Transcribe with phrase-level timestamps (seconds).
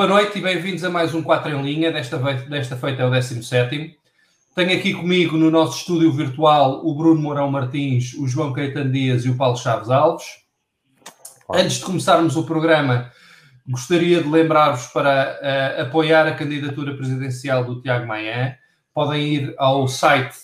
[0.00, 1.92] Boa noite e bem-vindos a mais um 4 em linha.
[1.92, 3.98] Desta, desta feita é o 17.
[4.54, 9.26] Tenho aqui comigo no nosso estúdio virtual o Bruno Mourão Martins, o João Caetano Dias
[9.26, 10.24] e o Paulo Chaves Alves.
[11.52, 13.12] Antes de começarmos o programa,
[13.68, 18.56] gostaria de lembrar-vos para uh, apoiar a candidatura presidencial do Tiago Maia.
[18.94, 20.34] Podem ir ao site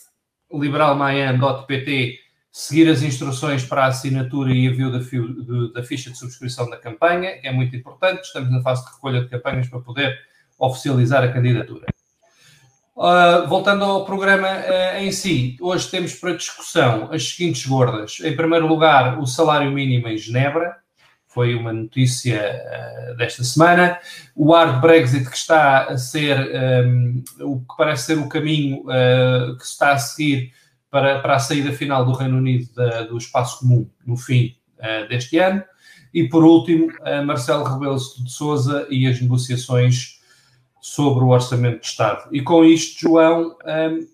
[0.52, 2.18] liberalmayan.pt
[2.56, 6.79] seguir as instruções para a assinatura e envio da, de, da, ficha de subscrição da
[6.79, 8.23] campanha, que é muito importante.
[8.23, 10.19] Estamos na fase de recolha de campanhas para poder
[10.59, 11.84] oficializar a candidatura.
[12.96, 18.20] Uh, voltando ao programa uh, em si, hoje temos para discussão as seguintes gordas.
[18.24, 20.77] Em primeiro lugar, o salário mínimo em Genebra,
[21.29, 24.01] foi uma notícia uh, desta semana.
[24.34, 26.38] O hard Brexit que está a ser,
[26.87, 28.82] um, o que parece ser o caminho
[29.59, 30.54] que se está a seguir
[30.90, 35.09] para, para a saída final do Reino Unido da, do espaço comum no fim uh,
[35.09, 35.62] deste ano.
[36.12, 40.20] E por último, uh, Marcelo Rebelo de Souza e as negociações
[40.80, 42.28] sobre o Orçamento de Estado.
[42.32, 44.06] E com isto, João, um, ehm,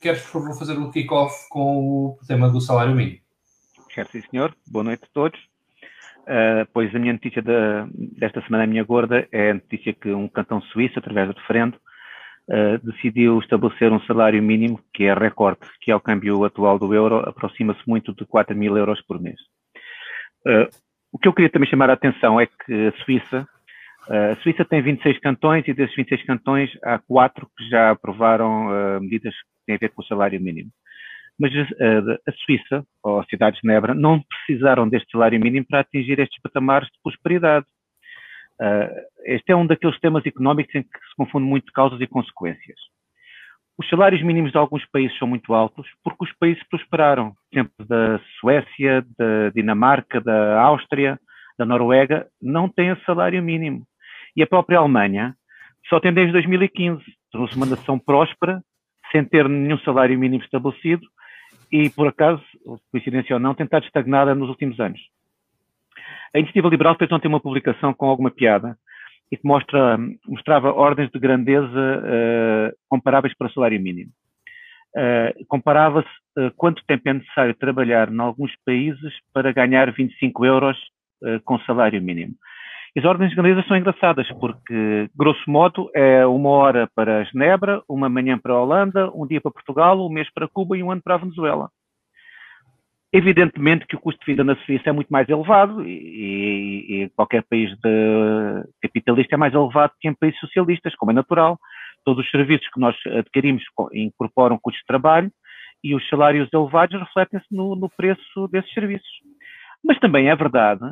[0.00, 3.18] queres, por favor, fazer o kick-off com o tema do salário mínimo?
[3.94, 4.54] Quero sim, senhor.
[4.66, 5.38] Boa noite a todos.
[6.22, 7.42] Uh, pois a minha notícia
[8.18, 11.78] desta semana, a minha gorda, é a notícia que um cantão suíço, através do referendo,
[12.48, 17.18] uh, decidiu estabelecer um salário mínimo, que é recorde, que ao câmbio atual do euro
[17.28, 19.40] aproxima-se muito de 4 mil euros por mês.
[20.46, 20.68] Uh,
[21.12, 23.48] o que eu queria também chamar a atenção é que a Suíça,
[24.08, 29.00] uh, a Suíça tem 26 cantões e desses 26 cantões há quatro que já aprovaram
[29.00, 30.70] medidas que têm a ver com o salário mínimo.
[31.38, 36.18] Mas a Suíça, ou a cidade de Genebra, não precisaram deste salário mínimo para atingir
[36.18, 37.66] estes patamares de prosperidade.
[38.60, 38.88] Uh,
[39.24, 42.78] este é um daqueles temas económicos em que se confunde muito causas e consequências.
[43.78, 47.32] Os salários mínimos de alguns países são muito altos porque os países prosperaram.
[47.50, 51.18] Por exemplo, da Suécia, da Dinamarca, da Áustria,
[51.58, 53.86] da Noruega, não têm salário mínimo.
[54.34, 55.34] E a própria Alemanha
[55.88, 57.02] só tem desde 2015.
[57.30, 58.62] Tornou-se uma nação próspera,
[59.12, 61.06] sem ter nenhum salário mínimo estabelecido
[61.70, 62.42] e, por acaso,
[62.90, 65.00] coincidência ou não, tem estado estagnada nos últimos anos.
[66.34, 68.76] A Iniciativa Liberal fez ontem uma publicação com alguma piada
[69.30, 74.10] e que mostra, mostrava ordens de grandeza uh, comparáveis para salário mínimo.
[74.94, 80.78] Uh, Comparava-se uh, quanto tempo é necessário trabalhar em alguns países para ganhar 25 euros
[81.46, 82.34] com salário mínimo.
[82.96, 88.08] As ordens de grandeza são engraçadas, porque, grosso modo, é uma hora para Genebra, uma
[88.08, 91.02] manhã para a Holanda, um dia para Portugal, um mês para Cuba e um ano
[91.02, 91.70] para a Venezuela.
[93.12, 97.42] Evidentemente que o custo de vida na Suíça é muito mais elevado e, e qualquer
[97.44, 97.70] país
[98.82, 101.58] capitalista é mais elevado que em países socialistas, como é natural.
[102.04, 103.62] Todos os serviços que nós adquirimos
[103.92, 105.30] incorporam custos de trabalho
[105.82, 109.08] e os salários elevados refletem-se no, no preço desses serviços.
[109.84, 110.82] Mas também é verdade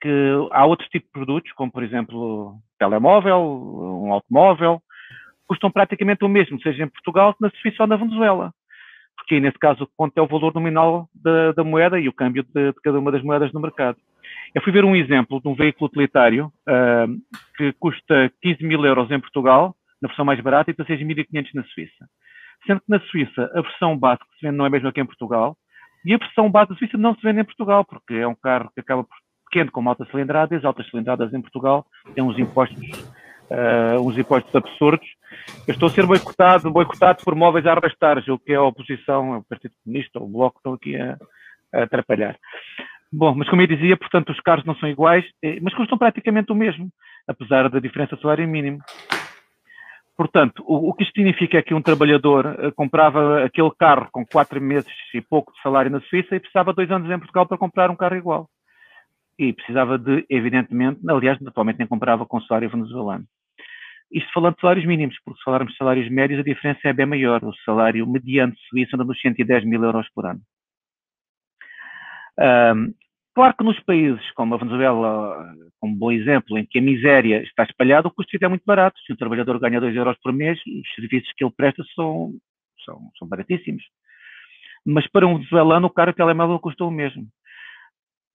[0.00, 4.82] que há outros tipos de produtos, como por exemplo telemóvel, um automóvel,
[5.46, 8.52] custam praticamente o mesmo, seja em Portugal, na Suíça ou na Venezuela
[9.22, 12.12] porque nesse caso o que conta é o valor nominal da, da moeda e o
[12.12, 13.96] câmbio de, de, cada uma das moedas no mercado.
[14.52, 19.10] Eu fui ver um exemplo de um veículo utilitário uh, que custa 15 mil euros
[19.10, 22.08] em Portugal, na versão mais barata, e 16.500 na Suíça.
[22.66, 25.06] Sendo que na Suíça a versão base que se vende não é mesmo aqui em
[25.06, 25.56] Portugal,
[26.04, 28.70] e a versão base da Suíça não se vende em Portugal, porque é um carro
[28.74, 29.16] que acaba por
[29.48, 32.76] pequeno com alta cilindrada, e as altas cilindradas em Portugal têm uns impostos
[33.52, 35.06] uh, uns impostos absurdos.
[35.66, 39.38] Eu estou a ser boicotado, boicotado por móveis a arrastar, o que é a oposição,
[39.38, 41.16] o Partido Comunista, o Bloco, estão aqui a,
[41.72, 42.36] a atrapalhar.
[43.12, 46.50] Bom, mas como eu dizia, portanto, os carros não são iguais, eh, mas custam praticamente
[46.50, 46.88] o mesmo,
[47.28, 48.78] apesar da diferença salário mínimo.
[50.16, 54.24] Portanto, o, o, que isto significa é que um trabalhador uh, comprava aquele carro com
[54.24, 57.58] quatro meses e pouco de salário na Suíça e precisava dois anos em Portugal para
[57.58, 58.48] comprar um carro igual.
[59.38, 63.24] E precisava de, evidentemente, aliás, atualmente nem comprava com salário venezuelano.
[64.12, 67.06] Isto falando de salários mínimos, porque se falarmos de salários médios, a diferença é bem
[67.06, 67.42] maior.
[67.42, 70.40] O salário mediano suíço anda nos 110 mil euros por ano.
[72.38, 72.94] Um,
[73.34, 77.42] claro que nos países como a Venezuela, como um bom exemplo, em que a miséria
[77.42, 79.00] está espalhada, o custo de vida é muito barato.
[79.00, 82.34] Se um trabalhador ganha 2 euros por mês, os serviços que ele presta são,
[82.84, 83.82] são, são baratíssimos.
[84.84, 87.26] Mas para um venezuelano, o caro telemóvel custa o mesmo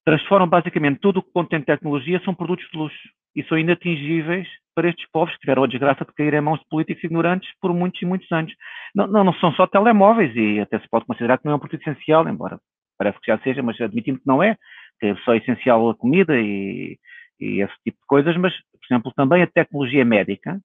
[0.08, 4.90] transformam basicamente tudo o que contém tecnologia são produtos de luxo e são inatingíveis para
[4.90, 8.02] estes povos que tiveram a desgraça de cair em mãos de políticos ignorantes por muitos
[8.02, 8.52] e muitos anos.
[8.96, 11.60] Não, não, não, são só telemóveis e até se pode considerar que não é um
[11.60, 12.60] produto essencial, embora
[12.98, 14.58] parece que já seja, mas admitindo que não é,
[15.00, 16.98] que é só essencial a comida e,
[17.40, 20.60] e esse tipo de coisas, mas, por exemplo, também a tecnologia médica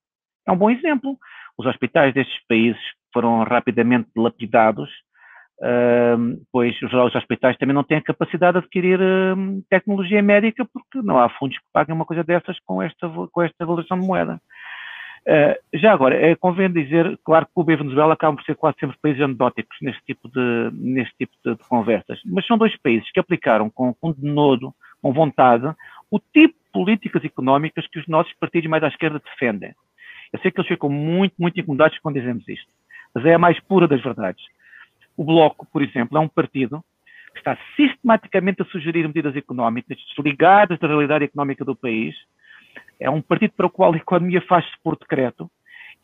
[0.48, 1.18] é um bom exemplo.
[1.58, 2.80] Os hospitais destes países
[3.12, 4.88] foram rapidamente lapidados
[5.62, 10.64] Uh, pois os, os hospitais também não têm a capacidade de adquirir uh, tecnologia médica
[10.64, 14.05] porque não há fundos que paguem uma coisa dessas com esta, com esta valorização de
[14.05, 14.41] moeda.
[15.25, 18.76] Uh, já agora, é, convém dizer, claro que Cuba e Venezuela acabam por ser quase
[18.81, 23.09] sempre países anedóticos neste tipo de, neste tipo de, de conversas, mas são dois países
[23.12, 25.73] que aplicaram com, com denodo, com vontade,
[26.11, 29.73] o tipo de políticas económicas que os nossos partidos mais à esquerda defendem.
[30.32, 32.67] Eu sei que eles ficam muito, muito incomodados quando dizemos isto,
[33.14, 34.43] mas é a mais pura das verdades.
[35.17, 36.82] O Bloco, por exemplo, é um partido
[37.32, 42.14] que está sistematicamente a sugerir medidas económicas desligadas da realidade económica do país.
[43.00, 45.50] É um partido para o qual a economia faz-se por decreto.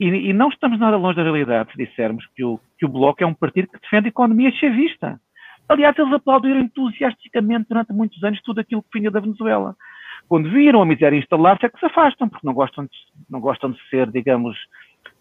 [0.01, 3.23] E, e, não estamos nada longe da realidade se dissermos que o, que o Bloco
[3.23, 5.21] é um partido que defende a economia chavista.
[5.69, 9.77] Aliás, eles aplaudiram entusiasticamente durante muitos anos tudo aquilo que vinha da Venezuela.
[10.29, 12.91] Quando viram a miséria instalar-se, é que se afastam, porque não gostam de,
[13.29, 14.57] não gostam de ser, digamos,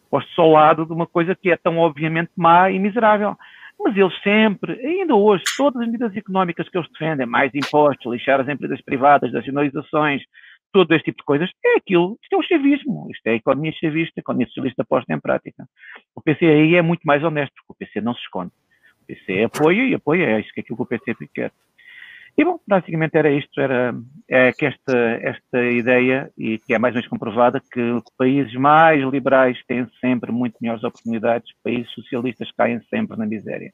[0.10, 3.36] postos ao lado de uma coisa que é tão obviamente má e miserável.
[3.79, 8.39] Mas eles sempre, ainda hoje, todas as medidas económicas que eles defendem, mais impostos, lixar
[8.41, 10.24] as empresas privadas, nacionalizações,
[10.74, 13.71] todo este tipo de coisas, é aquilo, isto é o chavismo, isto é a economia
[13.74, 15.65] chavista, a economia socialista posta em prática.
[16.15, 18.51] O PC aí é muito mais honesto, porque o PC não se esconde.
[19.01, 21.51] O PC apoia e apoia, é isso que é aquilo que o PC quer.
[22.38, 23.95] E bom, basicamente era isto, era
[24.30, 29.04] é que esta, esta ideia, e que é mais ou menos comprovada, que países mais
[29.04, 33.72] liberais têm sempre muito melhores oportunidades, países socialistas caem sempre na miséria.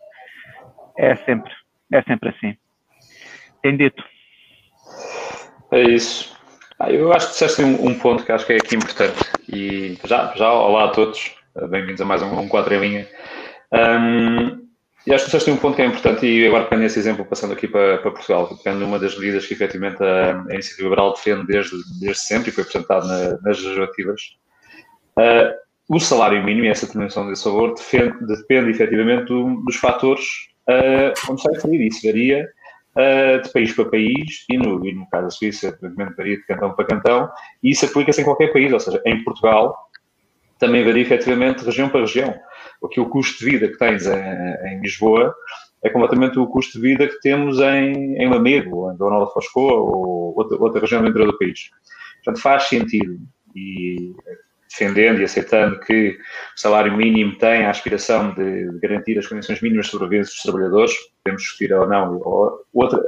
[0.98, 1.52] É sempre,
[1.92, 2.56] é sempre assim.
[3.62, 4.02] Tem dito.
[5.70, 6.34] É isso.
[6.80, 9.20] Ah, eu acho que disseste um, um, ponto que acho que é aqui importante.
[9.50, 11.36] E já, já olá a todos,
[11.70, 13.08] bem-vindos a mais um, um em linha.
[13.74, 14.63] Um,
[15.06, 17.26] e acho que vocês têm um ponto que é importante, e agora pegando esse exemplo,
[17.26, 21.14] passando aqui para, para Portugal, pegando uma das medidas que efetivamente a, a Iniciativa Liberal
[21.14, 24.22] defende desde, desde sempre e foi apresentado na, nas legislativas,
[25.18, 25.54] uh,
[25.90, 30.24] o salário mínimo e essa dimensão desse valor defende, depende efetivamente do, dos fatores
[30.70, 31.88] uh, onde se referir.
[31.88, 32.48] Isso varia
[32.96, 36.46] uh, de país para país e no, e no caso da Suíça, evidentemente varia de
[36.46, 37.30] cantão para cantão,
[37.62, 39.78] e isso aplica-se em qualquer país, ou seja, em Portugal
[40.60, 42.34] também varia efetivamente de região para região
[42.80, 45.34] porque o custo de vida que tens em, em, Lisboa
[45.84, 49.74] é completamente o custo de vida que temos em, em Lamego, em Dona Nova Foscoa
[49.74, 51.70] ou outra, outra região do interior do país.
[52.24, 53.20] Portanto, faz sentido
[53.56, 54.14] e
[54.70, 56.18] defendendo e aceitando que
[56.56, 60.94] o salário mínimo tem a aspiração de, garantir as condições mínimas de sobrevivência dos trabalhadores,
[61.24, 62.18] podemos discutir ou não.
[62.20, 63.00] Ou outra,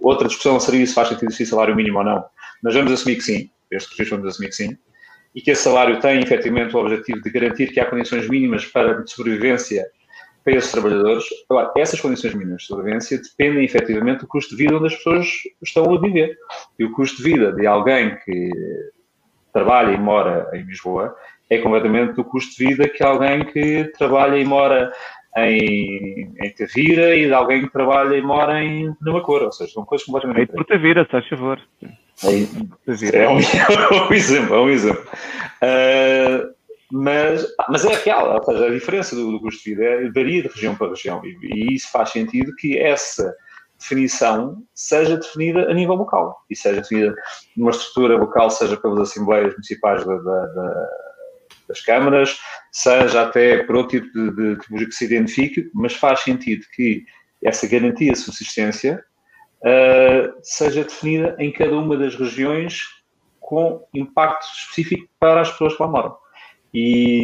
[0.00, 2.24] outra discussão seria se faz sentido existir salário mínimo ou não.
[2.62, 3.50] Mas vamos assumir que sim.
[3.70, 4.76] Este registro vamos assumir que sim
[5.34, 9.02] e que esse salário tem efetivamente o objetivo de garantir que há condições mínimas para
[9.02, 9.84] de sobrevivência
[10.44, 11.24] para esses trabalhadores.
[11.50, 15.26] Agora, essas condições mínimas de sobrevivência dependem efetivamente do custo de vida onde as pessoas
[15.62, 16.36] estão a viver.
[16.78, 18.50] E o custo de vida de alguém que
[19.52, 21.16] trabalha e mora em Lisboa
[21.50, 24.92] é completamente do custo de vida que alguém que trabalha e mora
[25.36, 29.72] em, em Tavira e de alguém que trabalha e mora em numa cor, ou seja,
[29.72, 30.66] são coisas completamente diferentes.
[30.66, 31.60] Por Tavira, se faz favor.
[33.16, 33.38] É um, é
[34.08, 35.04] um exemplo, é um exemplo.
[35.62, 36.54] Uh,
[36.92, 40.42] mas, mas é real, ou seja, a diferença do, do custo de vida é, varia
[40.42, 43.34] de região para região e, e, isso faz sentido que essa
[43.78, 47.14] definição seja definida a nível local e seja definida
[47.56, 50.88] numa estrutura local, seja pelas assembleias municipais da, da, da,
[51.68, 52.38] das câmaras,
[52.70, 57.04] seja até por outro tipo de, de tipologia que se identifique, mas faz sentido que
[57.42, 59.02] essa garantia de subsistência
[59.64, 62.82] uh, seja definida em cada uma das regiões
[63.40, 66.16] com impacto específico para as pessoas que lá moram.
[66.72, 67.22] E,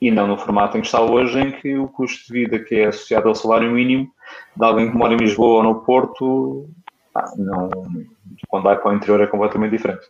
[0.00, 2.76] e não no formato em que está hoje, em que o custo de vida que
[2.76, 4.10] é associado ao salário mínimo
[4.56, 6.68] de alguém que mora em Lisboa ou no Porto,
[7.36, 7.68] não,
[8.48, 10.06] quando vai para o interior é completamente diferente.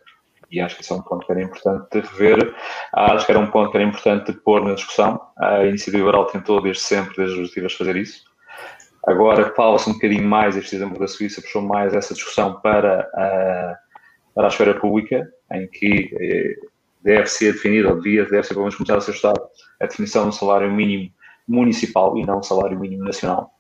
[0.51, 2.55] E acho que isso é um ponto que era importante de rever.
[2.93, 5.21] Acho que era um ponto que era importante de pôr na discussão.
[5.37, 8.25] A Iniciativa Liberal tentou desde sempre, desde os legislativas, fazer isso.
[9.07, 13.77] Agora fala-se um bocadinho mais, este exemplo da Suíça puxou mais essa discussão para a,
[14.35, 16.57] para a esfera pública, em que eh,
[17.03, 19.43] deve ser definida, ou devia, deve ser pelo menos começar a ser estudado,
[19.81, 21.11] a definição do salário mínimo
[21.47, 23.51] municipal e não salário mínimo nacional.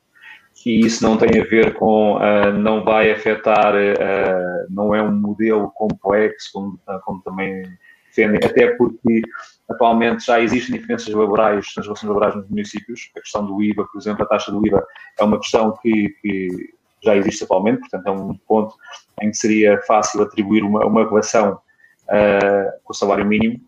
[0.64, 5.12] E isso não tem a ver com, uh, não vai afetar, uh, não é um
[5.12, 7.64] modelo complexo, como, como também
[8.06, 9.22] defendem, até porque
[9.70, 13.10] atualmente já existem diferenças laborais nas relações laborais nos municípios.
[13.16, 14.84] A questão do IVA, por exemplo, a taxa do IVA
[15.18, 18.74] é uma questão que, que já existe atualmente, portanto é um ponto
[19.22, 21.58] em que seria fácil atribuir uma, uma relação
[22.04, 23.60] uh, com o salário mínimo.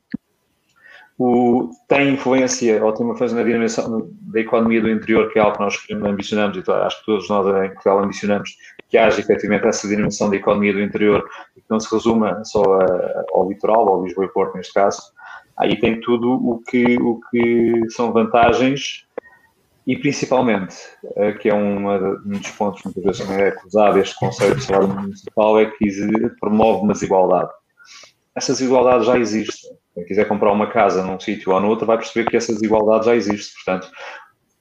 [1.19, 5.43] O, tem influência, ou tem uma influência na dimensão da economia do interior, que é
[5.43, 8.55] algo que nós ambicionamos, e acho que todos nós em Portugal ambicionamos,
[8.89, 11.27] que haja efetivamente essa dimensão da economia do interior
[11.57, 15.16] e que não se resuma só a, ao litoral, ao Lisboa e Porto neste caso.
[15.59, 19.07] Aí tem tudo o que, o que são vantagens
[19.87, 20.77] e principalmente,
[21.17, 21.97] eh, que é uma,
[22.27, 25.67] um dos pontos que muitas vezes também é acusado, este conceito de salário municipal, é
[25.67, 25.87] que
[26.41, 27.51] promove uma desigualdade.
[28.35, 29.69] Essa desigualdade já existe.
[29.95, 33.07] Quem quiser comprar uma casa num sítio ou no outro vai perceber que essa desigualdade
[33.07, 33.55] já existe.
[33.55, 33.91] Portanto,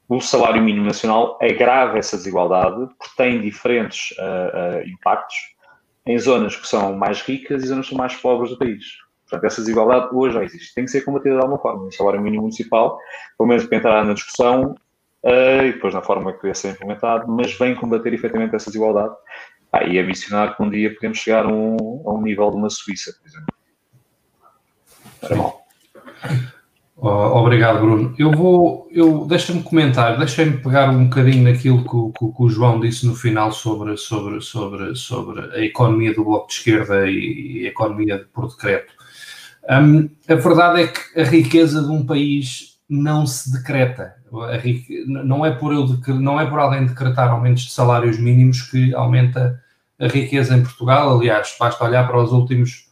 [0.08, 5.36] o salário mínimo nacional agrava essa desigualdade porque tem diferentes uh, uh, impactos
[6.06, 8.86] em zonas que são mais ricas e zonas que são mais pobres do país.
[9.30, 10.74] Portanto, essa desigualdade hoje já existe.
[10.76, 11.86] Tem que ser combatida de alguma forma.
[11.86, 13.00] O salário mínimo municipal,
[13.38, 14.76] pelo menos para entrar na discussão,
[15.24, 19.16] uh, e depois na forma que deve ser implementado, mas vem combater efetivamente essa desigualdade
[19.74, 22.70] ah, e ambicionar que um dia podemos chegar a um, a um nível de uma
[22.70, 23.56] Suíça, por exemplo.
[25.22, 25.66] Era mal.
[26.98, 28.16] Obrigado, Bruno.
[28.18, 32.80] Eu vou, eu deixa-me comentar, deixa-me pegar um bocadinho naquilo que, que, que, o João
[32.80, 37.66] disse no final sobre, sobre, sobre, sobre a economia do Bloco de Esquerda e, e
[37.66, 38.94] a economia por decreto.
[39.70, 44.16] Um, a verdade é que a riqueza de um país não se decreta.
[45.08, 45.88] não, é por eu,
[46.20, 49.60] não é por alguém decretar aumentos de salários mínimos que aumenta
[50.00, 51.18] a riqueza em Portugal.
[51.18, 52.88] Aliás, basta olhar para os últimos,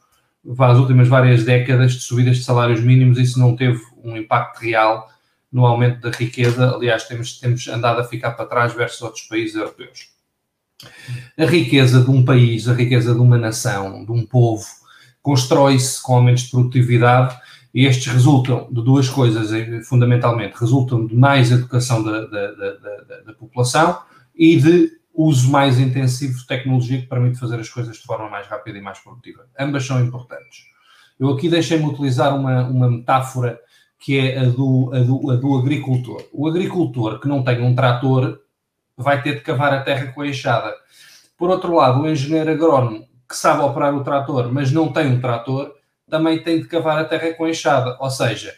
[0.57, 5.09] as últimas várias décadas de subidas de salários mínimos, isso não teve um impacto real
[5.51, 6.73] no aumento da riqueza.
[6.73, 10.11] Aliás, temos, temos andado a ficar para trás versus outros países europeus.
[11.37, 14.65] A riqueza de um país, a riqueza de uma nação, de um povo,
[15.23, 17.35] constrói-se com aumentos de produtividade
[17.73, 20.55] e estes resultam de duas coisas, eh, fundamentalmente.
[20.59, 23.99] Resultam de mais educação da, da, da, da população
[24.35, 28.45] e de uso mais intensivo de tecnologia que permite fazer as coisas de forma mais
[28.47, 29.47] rápida e mais produtiva.
[29.57, 30.65] Ambas são importantes.
[31.19, 33.59] Eu aqui deixei-me utilizar uma, uma metáfora
[33.99, 36.21] que é a do, a, do, a do agricultor.
[36.33, 38.39] O agricultor que não tem um trator
[38.97, 40.73] vai ter de cavar a terra com a enxada.
[41.37, 45.21] Por outro lado, o engenheiro agrónomo que sabe operar o trator, mas não tem um
[45.21, 45.73] trator,
[46.09, 47.97] também tem de cavar a terra com a enxada.
[47.99, 48.53] Ou seja,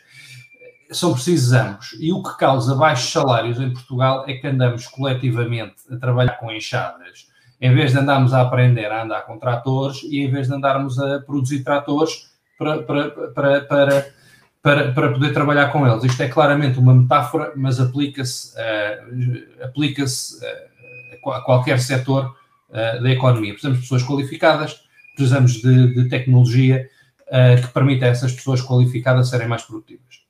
[0.91, 1.95] são precisos ambos.
[1.99, 6.51] E o que causa baixos salários em Portugal é que andamos coletivamente a trabalhar com
[6.51, 7.27] enxadas,
[7.59, 10.99] em vez de andarmos a aprender a andar com tratores e em vez de andarmos
[10.99, 14.13] a produzir tratores para, para, para, para,
[14.61, 16.03] para, para poder trabalhar com eles.
[16.03, 22.35] Isto é claramente uma metáfora, mas aplica-se uh, aplica uh, a qualquer setor
[22.69, 23.53] uh, da economia.
[23.53, 24.81] Precisamos de pessoas qualificadas,
[25.15, 26.89] precisamos de, de tecnologia
[27.27, 30.23] uh, que permita a essas pessoas qualificadas serem mais produtivas.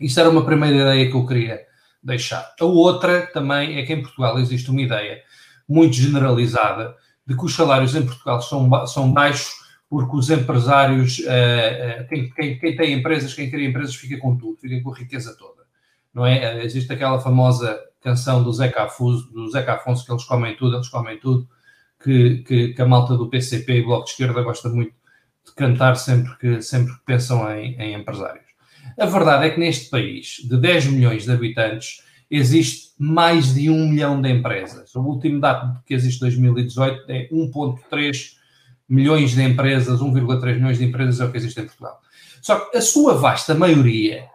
[0.00, 1.60] Isto era uma primeira ideia que eu queria
[2.02, 2.54] deixar.
[2.60, 5.22] A outra também é que em Portugal existe uma ideia
[5.68, 12.08] muito generalizada de que os salários em Portugal são, são baixos porque os empresários, uh,
[12.08, 15.36] quem, quem, quem, tem empresas, quem cria empresas, fica com tudo, fica com a riqueza
[15.36, 15.62] toda.
[16.14, 16.64] Não é?
[16.64, 20.88] Existe aquela famosa canção do Zeca Afonso, do Zeca Afonso, que eles comem tudo, eles
[20.88, 21.48] comem tudo,
[22.02, 24.92] que, que, que a malta do PCP e Bloco de Esquerda gosta muito
[25.44, 28.46] de cantar sempre que, sempre que pensam em, em empresários.
[28.98, 33.88] A verdade é que neste país, de 10 milhões de habitantes, existe mais de 1
[33.88, 34.94] milhão de empresas.
[34.94, 38.36] O último dado que existe 2018 é 1,3
[38.88, 42.00] milhões de empresas, 1,3 milhões de empresas é o que existe em Portugal.
[42.40, 44.26] Só que a sua vasta maioria,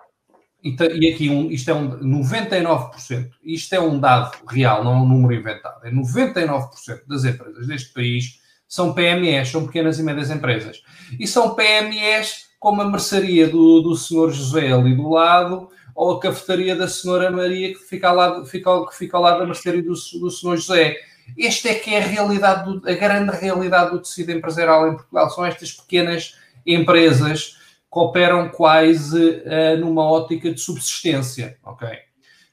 [0.76, 5.08] e aqui um, isto é um 99%, isto é um dado real, não é um
[5.08, 10.82] número inventado, é 99% das empresas deste país são PMEs, são pequenas e médias empresas.
[11.18, 16.20] E são PMEs como a mercearia do, do senhor José ali do lado, ou a
[16.20, 19.82] cafetaria da senhora Maria que fica ao lado, fica, que fica ao lado da mercearia
[19.82, 20.96] do, do senhor José.
[21.38, 25.30] Este é que é a realidade, do, a grande realidade do tecido empresarial em Portugal.
[25.30, 27.58] São estas pequenas empresas
[27.98, 31.88] operam quase uh, numa ótica de subsistência, ok?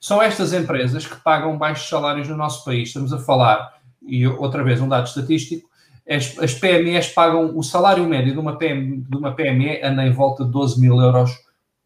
[0.01, 2.89] São estas empresas que pagam baixos salários no nosso país.
[2.89, 5.69] Estamos a falar, e outra vez um dado estatístico,
[6.09, 10.13] as, as PMEs pagam o salário médio de uma, PM, de uma PME anda em
[10.13, 11.31] volta de 12 mil euros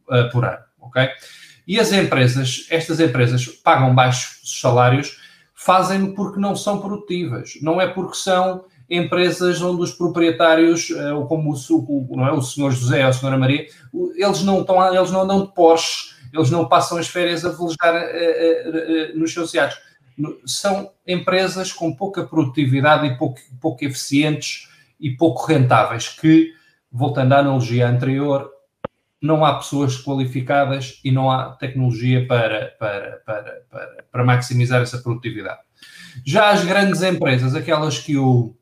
[0.09, 1.09] uh, por ano, ok?
[1.67, 5.21] E as empresas, estas empresas pagam baixos salários,
[5.55, 11.53] fazem porque não são produtivas, não é porque são empresas onde os proprietários, uh, como
[11.53, 13.67] o, não é, o senhor José ou a senhora Maria,
[14.17, 17.95] eles não, estão, eles não andam de Porsche, eles não passam as férias a velejar
[17.95, 19.79] uh, nos seus iates
[20.45, 24.69] são empresas com pouca produtividade e pouco, pouco eficientes
[24.99, 26.53] e pouco rentáveis, que,
[26.91, 28.51] voltando à analogia anterior,
[29.21, 34.99] não há pessoas qualificadas e não há tecnologia para, para, para, para, para maximizar essa
[34.99, 35.61] produtividade.
[36.25, 38.57] Já as grandes empresas, aquelas que o,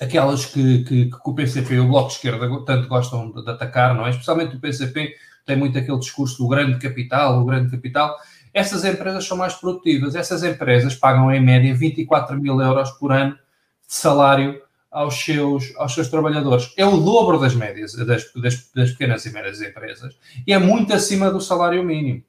[0.00, 3.50] aquelas que, que, que, o PCP e o Bloco de Esquerda tanto gostam de, de,
[3.50, 4.10] atacar, não é?
[4.10, 5.14] Especialmente o PCP
[5.44, 8.16] tem muito aquele discurso do grande capital, o grande capital,
[8.52, 10.14] essas empresas são mais produtivas.
[10.14, 15.94] Essas empresas pagam em média 24 mil euros por ano de salário aos seus, aos
[15.94, 16.72] seus trabalhadores.
[16.76, 20.16] É o dobro das médias, das, das, das pequenas e médias empresas.
[20.46, 22.24] E é muito acima do salário mínimo.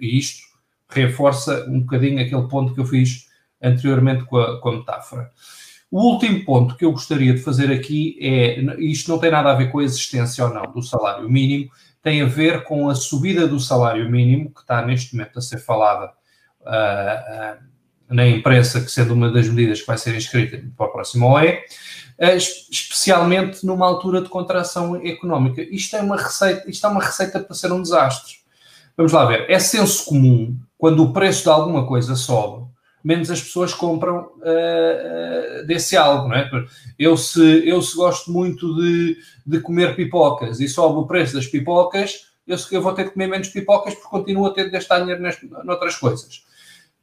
[0.00, 0.42] E isto
[0.88, 3.28] reforça um bocadinho aquele ponto que eu fiz
[3.62, 5.30] anteriormente com a, com a metáfora.
[5.90, 9.54] O último ponto que eu gostaria de fazer aqui é, isto não tem nada a
[9.54, 11.70] ver com a existência ou não do salário mínimo,
[12.02, 15.58] tem a ver com a subida do salário mínimo, que está neste momento a ser
[15.58, 16.12] falada
[16.60, 20.92] uh, uh, na imprensa, que sendo uma das medidas que vai ser inscrita para o
[20.92, 22.36] próximo OE, uh,
[22.70, 25.62] especialmente numa altura de contração económica.
[25.62, 28.34] Isto é, uma receita, isto é uma receita para ser um desastre.
[28.96, 29.50] Vamos lá ver.
[29.50, 32.67] É senso comum, quando o preço de alguma coisa sobe,
[33.02, 36.50] menos as pessoas compram uh, uh, desse algo, não é?
[36.98, 41.46] Eu se, eu se gosto muito de, de comer pipocas e sobe o preço das
[41.46, 45.00] pipocas, eu, eu vou ter de comer menos pipocas porque continuo a ter de gastar
[45.00, 45.22] dinheiro
[45.64, 46.46] noutras coisas.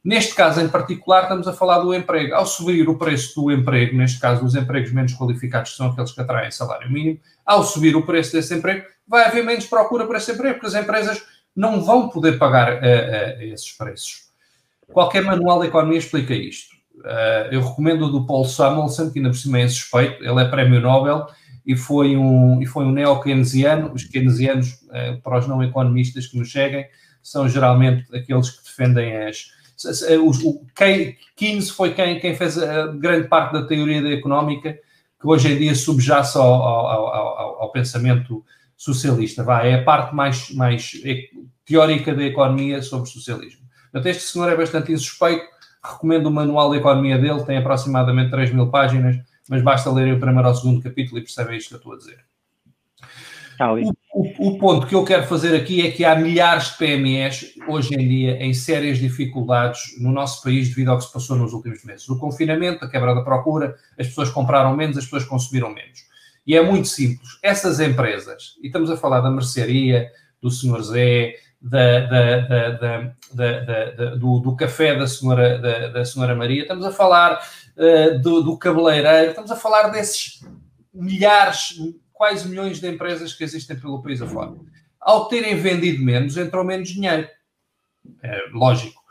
[0.06, 2.32] Neste caso em particular, estamos a falar do emprego.
[2.32, 6.12] Ao subir o preço do emprego, neste caso os empregos menos qualificados, que são aqueles
[6.12, 10.18] que atraem salário mínimo, ao subir o preço desse emprego, vai haver menos procura para
[10.18, 11.20] esse emprego, porque as empresas
[11.56, 14.26] não vão poder pagar uh, esses preços.
[14.92, 16.74] Qualquer manual de economia explica isto.
[16.96, 20.48] Uh, eu recomendo o do Paul Samuelson, que ainda por cima é suspeito, ele é
[20.48, 21.26] prémio Nobel
[21.64, 23.92] e foi um, e foi um neo-keynesiano.
[23.92, 26.86] Os keynesianos, uh, para os não economistas que nos cheguem,
[27.22, 29.54] são geralmente aqueles que defendem as.
[30.24, 30.64] Os, o
[31.36, 35.58] Keynes foi quem, quem fez a grande parte da teoria da económica, que hoje em
[35.58, 38.42] dia subjace ao, ao, ao, ao pensamento
[38.74, 39.42] socialista.
[39.42, 40.92] Vai, é a parte mais, mais
[41.66, 43.65] teórica da economia sobre socialismo.
[43.96, 45.46] Portanto, este senhor é bastante insuspeito.
[45.82, 49.16] Recomendo o manual de economia dele, tem aproximadamente 3 mil páginas,
[49.48, 51.94] mas basta lerem o primeiro ou o segundo capítulo e percebem isto que eu estou
[51.94, 52.18] a dizer.
[54.12, 57.54] O, o, o, ponto que eu quero fazer aqui é que há milhares de PMEs
[57.66, 61.54] hoje em dia em sérias dificuldades no nosso país devido ao que se passou nos
[61.54, 62.06] últimos meses.
[62.10, 66.00] O confinamento, a quebra da procura, as pessoas compraram menos, as pessoas consumiram menos.
[66.46, 67.38] E é muito simples.
[67.42, 70.10] Essas empresas, e estamos a falar da mercearia,
[70.42, 70.82] do Sr.
[70.82, 71.34] Zé,
[71.68, 75.58] da, da, da, do, do, café da senhora,
[75.90, 77.42] da, senhora Maria, estamos a falar
[77.76, 80.44] uh, do, do cabeleireiro, estamos a falar desses
[80.94, 81.74] milhares,
[82.12, 84.54] quase milhões de empresas que existem pelo país afora.
[85.00, 87.28] Ao terem vendido menos, entrou menos dinheiro.
[88.22, 89.02] É lógico.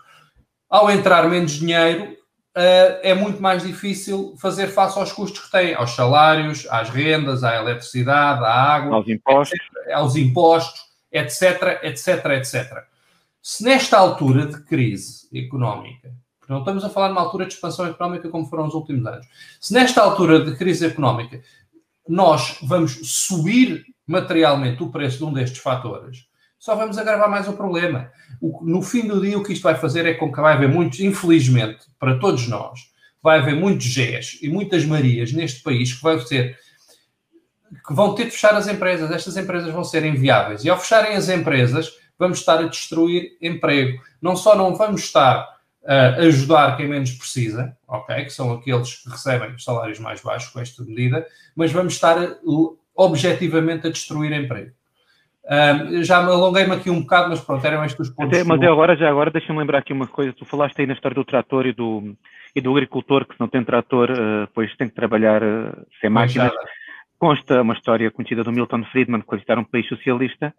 [0.70, 5.74] Ao entrar menos dinheiro, uh, é muito mais difícil fazer face aos custos que têm,
[5.74, 9.60] aos salários, às rendas, à eletricidade, à água, aos impostos.
[9.94, 10.85] Aos impostos
[11.18, 12.84] etc, etc, etc.
[13.42, 16.12] Se nesta altura de crise económica,
[16.50, 19.26] não estamos a falar numa altura de expansão económica como foram os últimos anos,
[19.60, 21.42] se nesta altura de crise económica
[22.08, 26.28] nós vamos subir materialmente o preço de um destes fatores,
[26.60, 28.12] só vamos agravar mais o problema.
[28.42, 30.70] O, no fim do dia, o que isto vai fazer é com que vai haver
[30.70, 32.80] muitos, infelizmente, para todos nós,
[33.22, 36.58] vai haver muitos Gés e muitas Marias neste país que vai ser
[37.86, 39.12] que vão ter de fechar as empresas.
[39.12, 40.64] Estas empresas vão ser inviáveis.
[40.64, 44.02] E ao fecharem as empresas, vamos estar a destruir emprego.
[44.22, 48.24] Não só não vamos estar a ajudar quem menos precisa, ok?
[48.24, 51.26] Que são aqueles que recebem os salários mais baixos com esta medida,
[51.56, 52.36] mas vamos estar a,
[52.96, 54.72] objetivamente a destruir emprego.
[55.48, 58.36] Um, já me alonguei-me aqui um bocado, mas pronto, eram estes os pontos.
[58.36, 60.34] Até, mas é agora, já agora, deixa-me lembrar aqui uma coisa.
[60.34, 62.16] Tu falaste aí na história do trator e do,
[62.56, 66.10] e do agricultor, que se não tem trator, uh, pois tem que trabalhar uh, sem
[66.10, 66.52] máquinas.
[67.18, 70.54] Consta uma história conhecida do Milton Friedman, que visitaram um país socialista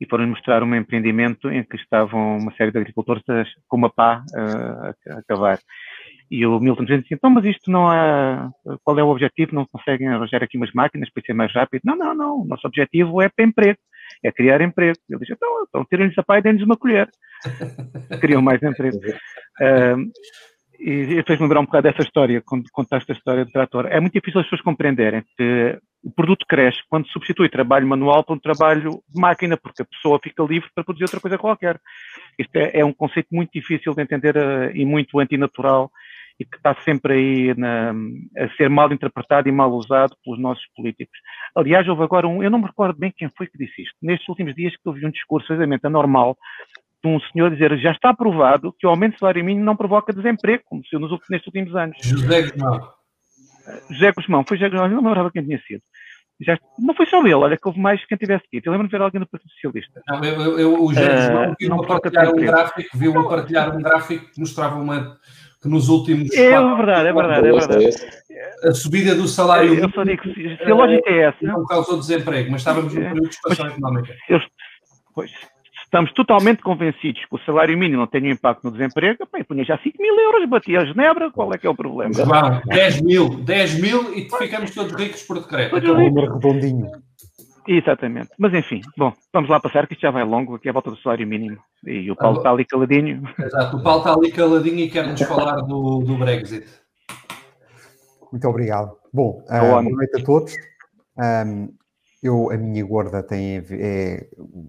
[0.00, 3.22] e foram mostrar um empreendimento em que estavam uma série de agricultores
[3.68, 5.58] com uma pá uh, a cavar.
[6.30, 8.50] E o Milton dizia assim, então, mas isto não há,
[8.82, 9.54] qual é o objetivo?
[9.54, 11.82] Não conseguem arranjar aqui umas máquinas para ser mais rápido?
[11.84, 13.78] Não, não, não, o nosso objetivo é para emprego,
[14.24, 14.98] é criar emprego.
[15.08, 17.08] Ele diz, então, então tirem-lhes a pá e deem-lhes uma colher.
[18.20, 18.98] Criam mais emprego.
[18.98, 20.10] Uh,
[20.80, 23.86] e fez-me lembrar um bocado dessa história, quando contaste a história do trator.
[23.86, 28.36] É muito difícil as pessoas compreenderem que o produto cresce quando substitui trabalho manual por
[28.36, 31.80] um trabalho de máquina, porque a pessoa fica livre para produzir outra coisa qualquer.
[32.38, 35.90] Isto é, é um conceito muito difícil de entender uh, e muito antinatural
[36.40, 37.92] e que está sempre aí na,
[38.36, 41.16] a ser mal interpretado e mal usado pelos nossos políticos.
[41.54, 44.28] Aliás, houve agora um, eu não me recordo bem quem foi que disse isto, nestes
[44.28, 46.36] últimos dias que ouvi um discurso exatamente anormal
[47.04, 50.12] de um senhor dizer já está provado que o aumento do salário mínimo não provoca
[50.12, 51.96] desemprego, como se nos, nestes últimos anos.
[52.02, 52.92] José Guzmão.
[53.90, 55.82] José Guzmão, foi José Guzmão, eu não me lembrava quem tinha sido.
[56.44, 58.66] Já, não foi só ele, olha que houve mais quem tivesse dito.
[58.66, 60.02] Eu lembro de ver alguém do Partido Socialista.
[60.08, 64.30] Não, eu, eu, o José uh, Guzmão viu-me partilhar um gráfico, viu-me partilhar um gráfico
[64.32, 65.18] que mostrava uma
[65.62, 66.32] que nos últimos.
[66.34, 67.90] É quatro, verdade, é verdade, é verdade.
[68.64, 69.74] A subida do salário.
[69.74, 71.38] Eu só digo, se, se a lógica é essa.
[71.42, 74.14] Não causou desemprego, mas estávamos num período de expansão económica.
[74.28, 74.40] Eu,
[75.14, 75.30] pois,
[75.92, 79.62] estamos totalmente convencidos que o salário mínimo não tem um impacto no desemprego, bem, punha
[79.62, 82.14] já 5 mil euros, batia a Genebra, qual é que é o problema?
[82.14, 85.76] Vão, 10 mil, 10 mil e ficamos todos ricos por decreto.
[85.76, 86.90] Aquele número redondinho.
[87.68, 88.30] Exatamente.
[88.38, 90.90] Mas enfim, bom, vamos lá passar que isto já vai longo, aqui é a volta
[90.90, 91.58] do salário mínimo.
[91.86, 93.22] E o Paulo ah, está ali caladinho.
[93.38, 96.66] Exato, o Paulo está ali caladinho e quer-nos falar do, do Brexit.
[98.32, 98.96] Muito obrigado.
[99.12, 100.54] Bom, uh, boa noite a todos.
[101.18, 101.68] Um,
[102.22, 104.28] eu, a minha gorda tem é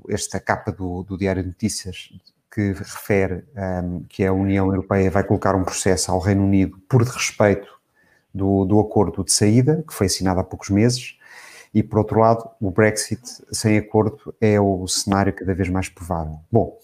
[0.10, 2.10] esta capa do, do Diário de Notícias
[2.52, 3.44] que refere
[3.84, 7.68] um, que a União Europeia vai colocar um processo ao Reino Unido por respeito
[8.34, 11.18] do, do acordo de saída, que foi assinado há poucos meses,
[11.74, 16.40] e por outro lado, o Brexit sem acordo é o cenário cada vez mais provável.
[16.52, 16.78] Bom,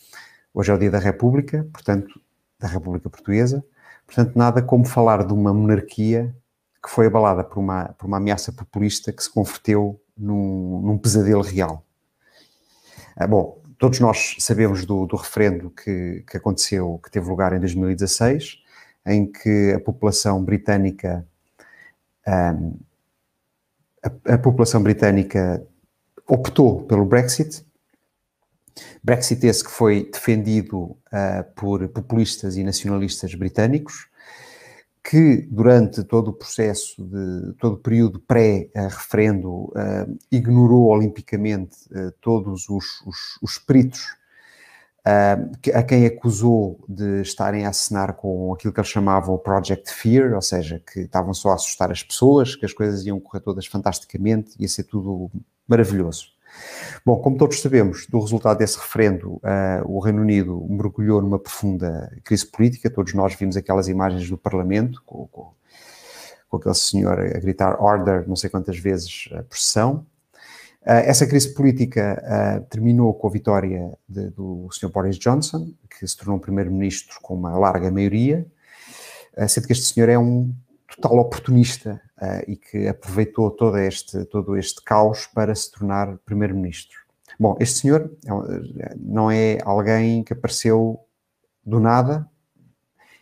[0.53, 2.19] hoje é o dia da República, portanto,
[2.59, 3.63] da República Portuguesa,
[4.07, 6.35] portanto, nada como falar de uma monarquia
[6.83, 11.41] que foi abalada por uma, por uma ameaça populista que se converteu num, num pesadelo
[11.41, 11.85] real.
[13.15, 17.59] Ah, bom, todos nós sabemos do, do referendo que, que aconteceu, que teve lugar em
[17.59, 18.57] 2016,
[19.05, 21.25] em que a população britânica
[24.03, 25.65] a, a, população britânica
[26.27, 27.65] optou pelo Brexit.
[29.03, 34.07] Brexit esse que foi defendido uh, por populistas e nacionalistas britânicos,
[35.09, 42.69] que durante todo o processo, de todo o período pré-referendo, uh, ignorou olimpicamente uh, todos
[42.69, 44.03] os, os, os peritos
[44.99, 49.91] uh, a quem acusou de estarem a assinar com aquilo que eles chamavam o Project
[49.91, 53.41] Fear, ou seja, que estavam só a assustar as pessoas, que as coisas iam correr
[53.41, 55.31] todas fantasticamente, ia ser tudo
[55.67, 56.38] maravilhoso.
[57.05, 59.41] Bom, como todos sabemos, do resultado desse referendo, uh,
[59.85, 62.89] o Reino Unido mergulhou numa profunda crise política.
[62.89, 65.51] Todos nós vimos aquelas imagens do Parlamento, com, com,
[66.49, 70.05] com aquele senhor a gritar order não sei quantas vezes a pressão.
[70.81, 74.89] Uh, essa crise política uh, terminou com a vitória de, do Sr.
[74.89, 78.45] Boris Johnson, que se tornou primeiro-ministro com uma larga maioria,
[79.47, 80.53] sendo que este senhor é um
[80.95, 86.97] total oportunista uh, e que aproveitou todo este, todo este caos para se tornar primeiro-ministro.
[87.39, 90.99] Bom, este senhor é não é alguém que apareceu
[91.65, 92.29] do nada,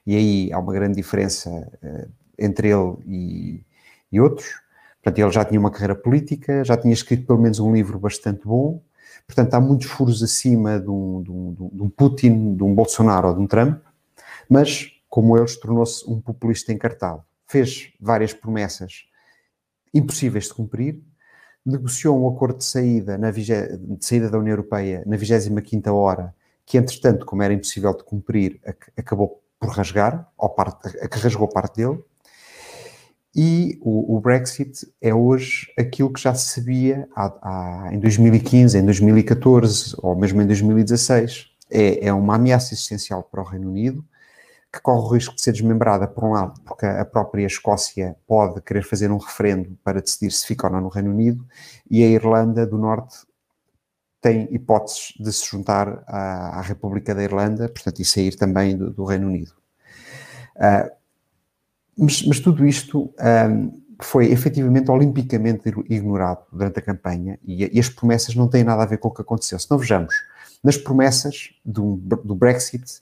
[0.05, 3.63] e aí há uma grande diferença uh, entre ele e,
[4.11, 4.61] e outros.
[5.01, 8.45] Portanto, ele já tinha uma carreira política, já tinha escrito pelo menos um livro bastante
[8.45, 8.81] bom,
[9.25, 13.29] portanto, há muitos furos acima de um, de um, de um Putin, de um Bolsonaro
[13.29, 13.81] ou de um Trump,
[14.49, 19.05] mas, como ele, tornou-se um populista encartado fez várias promessas
[19.93, 21.01] impossíveis de cumprir,
[21.65, 26.77] negociou um acordo de saída, na de saída da União Europeia na 25ª hora, que
[26.77, 28.59] entretanto, como era impossível de cumprir,
[28.95, 32.03] acabou por rasgar, ou parte, que rasgou parte dele,
[33.35, 38.79] e o, o, Brexit é hoje aquilo que já se sabia há, há, em 2015,
[38.79, 41.51] em 2014 ou mesmo em 2016.
[41.69, 44.03] É, é uma ameaça existencial para o Reino Unido,
[44.71, 48.61] que corre o risco de ser desmembrada, por um lado, porque a própria Escócia pode
[48.61, 51.45] querer fazer um referendo para decidir se fica ou não no Reino Unido,
[51.89, 53.25] e a Irlanda do Norte
[54.21, 58.91] tem hipóteses de se juntar à, à República da Irlanda, portanto, e sair também do,
[58.91, 59.53] do Reino Unido.
[60.55, 60.91] Uh,
[61.97, 63.13] mas, mas, tudo isto
[63.49, 68.83] um, foi efetivamente olimpicamente ignorado durante a campanha e, e, as promessas não têm nada
[68.83, 69.57] a ver com o que aconteceu.
[69.57, 70.13] Se não vejamos,
[70.63, 73.01] nas promessas do, do Brexit,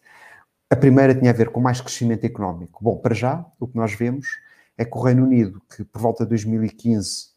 [0.69, 2.83] a primeira tinha a ver com mais crescimento económico.
[2.83, 4.27] Bom, para já, o que nós vemos
[4.77, 7.35] é que o Reino Unido, que por volta de 2015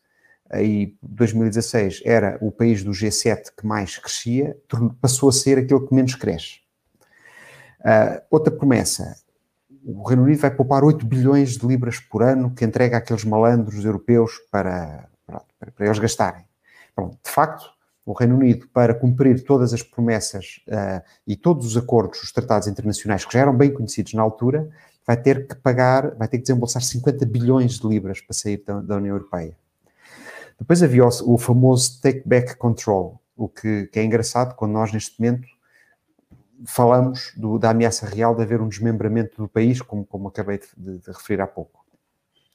[0.55, 4.57] e 2016 era o país do G7 que mais crescia,
[5.01, 6.61] passou a ser aquele que menos cresce.
[7.81, 9.15] Uh, outra promessa,
[9.85, 13.85] o Reino Unido vai poupar 8 bilhões de libras por ano que entrega àqueles malandros
[13.85, 16.45] europeus para, para, para eles gastarem.
[16.95, 17.71] Pronto, de facto,
[18.09, 22.67] o Reino Unido para cumprir todas as promessas uh, e todos os acordos, os tratados
[22.67, 24.67] internacionais que já eram bem conhecidos na altura,
[25.07, 28.81] vai ter que pagar, vai ter que desembolsar 50 bilhões de libras para sair da,
[28.81, 29.55] da União Europeia.
[30.59, 34.91] Depois havia o, o famoso take back control, o que, que, é engraçado quando nós
[34.91, 35.47] neste momento
[36.65, 40.99] falamos do, da ameaça real de haver um desmembramento do país, como, como acabei de,
[40.99, 41.85] de, referir há pouco.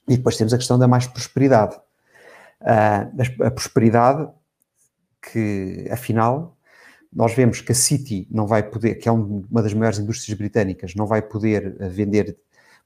[0.08, 1.76] E depois temos a questão da mais prosperidade.
[2.60, 4.28] Uh, a prosperidade
[5.32, 6.56] que, afinal,
[7.12, 10.94] nós vemos que a City não vai poder, que é uma das maiores indústrias britânicas,
[10.94, 12.36] não vai poder eh, vender,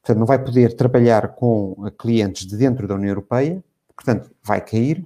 [0.02, 3.62] portanto, não vai poder trabalhar com eh, clientes de dentro da União Europeia,
[3.96, 5.04] portanto, vai cair.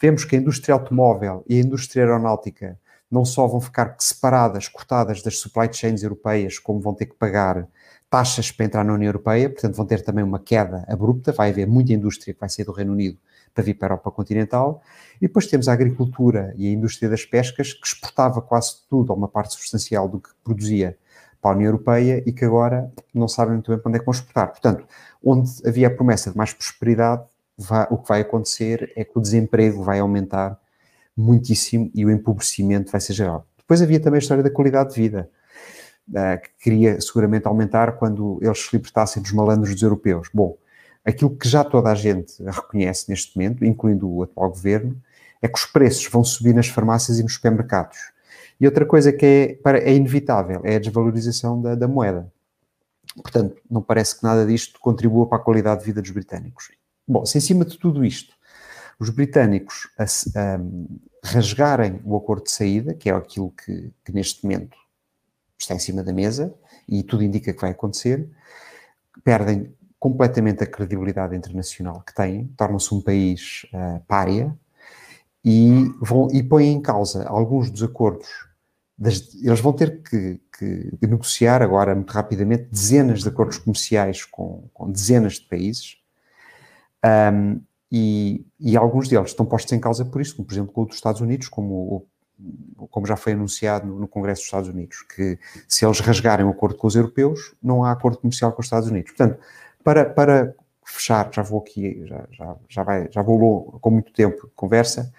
[0.00, 2.78] Vemos que a indústria automóvel e a indústria aeronáutica
[3.10, 7.66] não só vão ficar separadas, cortadas das supply chains europeias, como vão ter que pagar
[8.10, 11.32] taxas para entrar na União Europeia, portanto, vão ter também uma queda abrupta.
[11.32, 13.18] Vai haver muita indústria que vai sair do Reino Unido
[13.54, 14.82] para vir para a Europa continental.
[15.20, 19.16] E depois temos a agricultura e a indústria das pescas, que exportava quase tudo, ou
[19.16, 20.96] uma parte substancial do que produzia
[21.40, 24.06] para a União Europeia e que agora não sabem muito bem para onde é que
[24.06, 24.48] vão exportar.
[24.48, 24.86] Portanto,
[25.22, 27.24] onde havia a promessa de mais prosperidade,
[27.56, 30.58] vai, o que vai acontecer é que o desemprego vai aumentar
[31.16, 33.46] muitíssimo e o empobrecimento vai ser geral.
[33.58, 35.28] Depois havia também a história da qualidade de vida,
[36.10, 40.28] uh, que queria seguramente aumentar quando eles se libertassem dos malandros dos europeus.
[40.32, 40.56] Bom,
[41.08, 45.00] aquilo que já toda a gente reconhece neste momento, incluindo o atual governo,
[45.40, 47.96] é que os preços vão subir nas farmácias e nos supermercados.
[48.60, 52.30] E outra coisa que é, é inevitável é a desvalorização da, da moeda.
[53.14, 56.70] Portanto, não parece que nada disto contribua para a qualidade de vida dos britânicos.
[57.06, 58.34] Bom, se em cima de tudo isto,
[58.98, 60.60] os britânicos a, a,
[61.24, 64.76] rasgarem o acordo de saída, que é aquilo que, que, neste momento
[65.56, 66.54] está em cima da mesa
[66.88, 68.28] e tudo indica que vai acontecer,
[69.24, 74.56] perdem completamente a credibilidade internacional que têm, tornam-se um país uh, párea
[75.44, 78.28] e, vão, e põem em causa alguns dos acordos.
[78.96, 84.68] Das, eles vão ter que, que, negociar agora, muito rapidamente, dezenas de acordos comerciais com,
[84.74, 85.96] com dezenas de países.
[87.32, 90.82] Um, e, e, alguns deles estão postos em causa por isso, como por exemplo com
[90.82, 92.06] os Estados Unidos, como,
[92.90, 96.50] como já foi anunciado no, no, Congresso dos Estados Unidos, que se eles rasgarem o
[96.50, 99.12] acordo com os europeus, não há acordo comercial com os Estados Unidos.
[99.12, 99.40] Portanto,
[99.82, 104.46] para, para fechar, já vou aqui, já, já, já, vai, já vou com muito tempo
[104.46, 105.12] de conversa,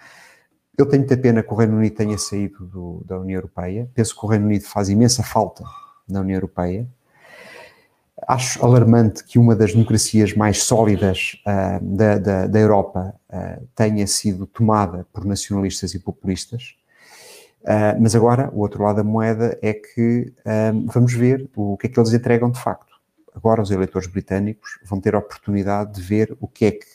[0.80, 3.90] eu tenho muita pena que o Reino Unido tenha saído do, da União Europeia.
[3.94, 5.62] Penso que o Reino Unido faz imensa falta
[6.08, 6.88] na União Europeia.
[8.26, 14.06] Acho alarmante que uma das democracias mais sólidas uh, da, da, da, Europa uh, tenha
[14.06, 16.76] sido tomada por nacionalistas e populistas.
[17.62, 20.32] Uh, mas agora, o outro lado da moeda é que
[20.86, 22.89] vamos ver o que é que eles entregam de facto.
[23.34, 26.86] Agora, os eleitores britânicos vão ter a oportunidade de ver o que é que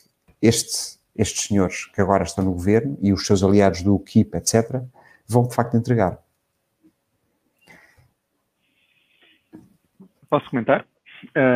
[0.42, 4.82] este estes senhores que agora estão no governo e os seus aliados do UKIP, etc.,
[5.26, 6.20] vão de facto entregar.
[10.30, 10.86] Posso comentar?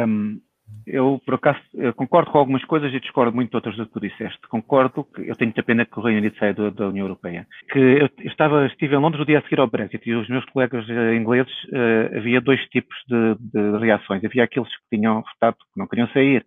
[0.08, 0.40] Um,
[0.86, 3.94] eu, por acaso, eu concordo com algumas coisas e discordo muito de outras do que
[3.94, 4.40] tu disseste.
[4.48, 7.48] Concordo que eu tenho muita pena que o Reino Unido saia da União Europeia.
[7.72, 10.46] Que eu estava, estive em Londres no dia a seguir ao Brexit e os meus
[10.46, 14.24] colegas uh, ingleses, uh, havia dois tipos de, de, reações.
[14.24, 16.46] Havia aqueles que tinham votado que não queriam sair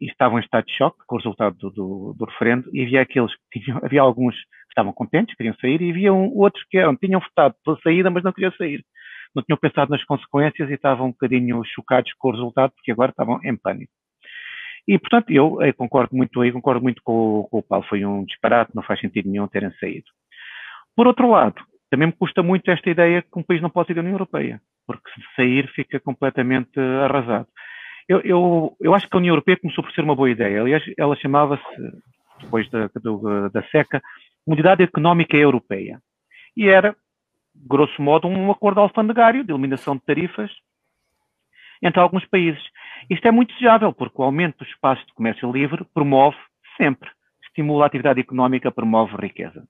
[0.00, 3.00] e estavam em estado de choque com o resultado do, do, do referendo, e havia
[3.00, 6.76] aqueles que tinham, havia alguns que estavam contentes, queriam sair, e havia um, outros que
[6.76, 8.84] eram, tinham votado pela saída, mas não queriam sair.
[9.36, 13.10] Não tinham pensado nas consequências e estavam um bocadinho chocados com o resultado, porque agora
[13.10, 13.92] estavam em pânico.
[14.88, 18.24] E, portanto, eu, eu concordo muito aí, concordo muito com, com o Paulo, foi um
[18.24, 20.06] disparate, não faz sentido nenhum terem saído.
[20.94, 23.96] Por outro lado, também me custa muito esta ideia que um país não pode sair
[23.96, 27.48] da União Europeia, porque se sair fica completamente arrasado.
[28.08, 30.62] Eu, eu, eu acho que a União Europeia começou por ser uma boa ideia.
[30.62, 31.62] Aliás, ela chamava-se,
[32.40, 34.00] depois da, do, da seca,
[34.44, 36.00] Comunidade Económica Europeia.
[36.56, 36.96] E era,
[37.64, 40.50] grosso modo, um acordo alfandegário de eliminação de tarifas
[41.82, 42.62] entre alguns países.
[43.10, 46.36] Isto é muito desejável, porque o aumento do espaço de comércio livre promove
[46.76, 47.10] sempre,
[47.42, 49.66] estimula a atividade económica, promove riqueza.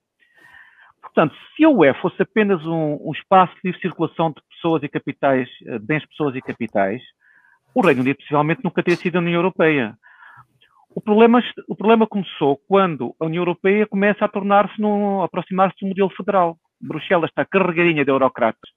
[1.00, 4.88] Portanto, se a UE fosse apenas um, um espaço de livre circulação de pessoas e
[4.88, 7.02] capitais, de bens, pessoas e capitais,
[7.74, 9.96] o Reino Unido possivelmente nunca teria sido a União Europeia.
[10.94, 15.88] O problema, o problema começou quando a União Europeia começa a tornar-se, a aproximar-se do
[15.88, 16.56] modelo federal.
[16.80, 18.70] Bruxelas está carregadinha de eurocratas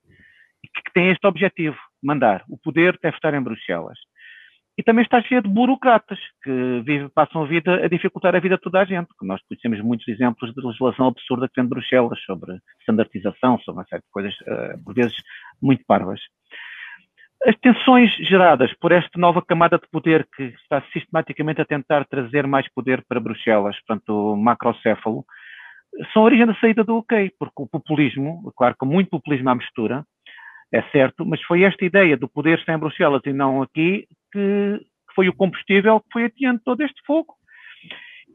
[0.84, 2.44] que tem este objetivo, mandar.
[2.50, 3.98] O poder deve estar em Bruxelas.
[4.78, 8.56] E também está cheia de burocratas que vive, passam a vida a dificultar a vida
[8.56, 9.10] de toda a gente.
[9.22, 13.88] Nós conhecemos muitos exemplos de legislação absurda que vem de Bruxelas sobre standardização, sobre uma
[13.88, 15.16] série de coisas, uh, por vezes,
[15.62, 16.22] muito parvas.
[17.46, 22.48] As tensões geradas por esta nova camada de poder que está sistematicamente a tentar trazer
[22.48, 25.26] mais poder para Bruxelas, portanto, o macrocéfalo,
[26.14, 29.56] são a origem da saída do OK, porque o populismo, claro, com muito populismo à
[29.56, 30.06] mistura,
[30.72, 34.80] é certo, mas foi esta ideia do poder estar em Bruxelas e não aqui que
[35.16, 37.34] foi o combustível que foi atiando todo este fogo.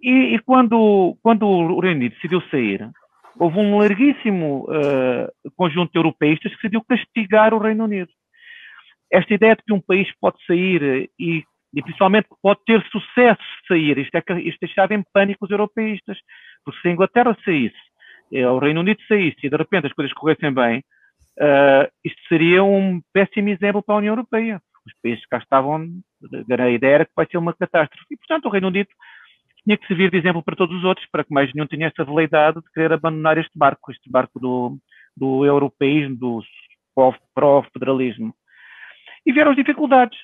[0.03, 2.91] E, e quando, quando o Reino Unido decidiu sair,
[3.39, 8.11] houve um larguíssimo uh, conjunto de europeístas que decidiu castigar o Reino Unido
[9.15, 13.99] esta ideia de que um país pode sair e, e principalmente pode ter sucesso sair,
[13.99, 16.19] isto, é, isto deixava em pânico os europeístas,
[16.65, 17.75] porque se a Inglaterra saísse,
[18.33, 20.79] eh, o Reino Unido saísse e de repente as coisas corressem bem,
[21.39, 24.61] uh, isto seria um péssimo exemplo para a União Europeia.
[24.87, 25.89] Os países que cá estavam,
[26.59, 28.07] a ideia era que vai ser uma catástrofe.
[28.11, 28.89] E, portanto, o Reino Unido
[29.65, 32.05] tinha que servir de exemplo para todos os outros, para que mais nenhum tenha essa
[32.05, 34.79] veleidade de querer abandonar este barco, este barco do,
[35.17, 36.43] do europeísmo, do
[37.35, 38.35] pró-federalismo.
[39.27, 40.19] E vieram as dificuldades.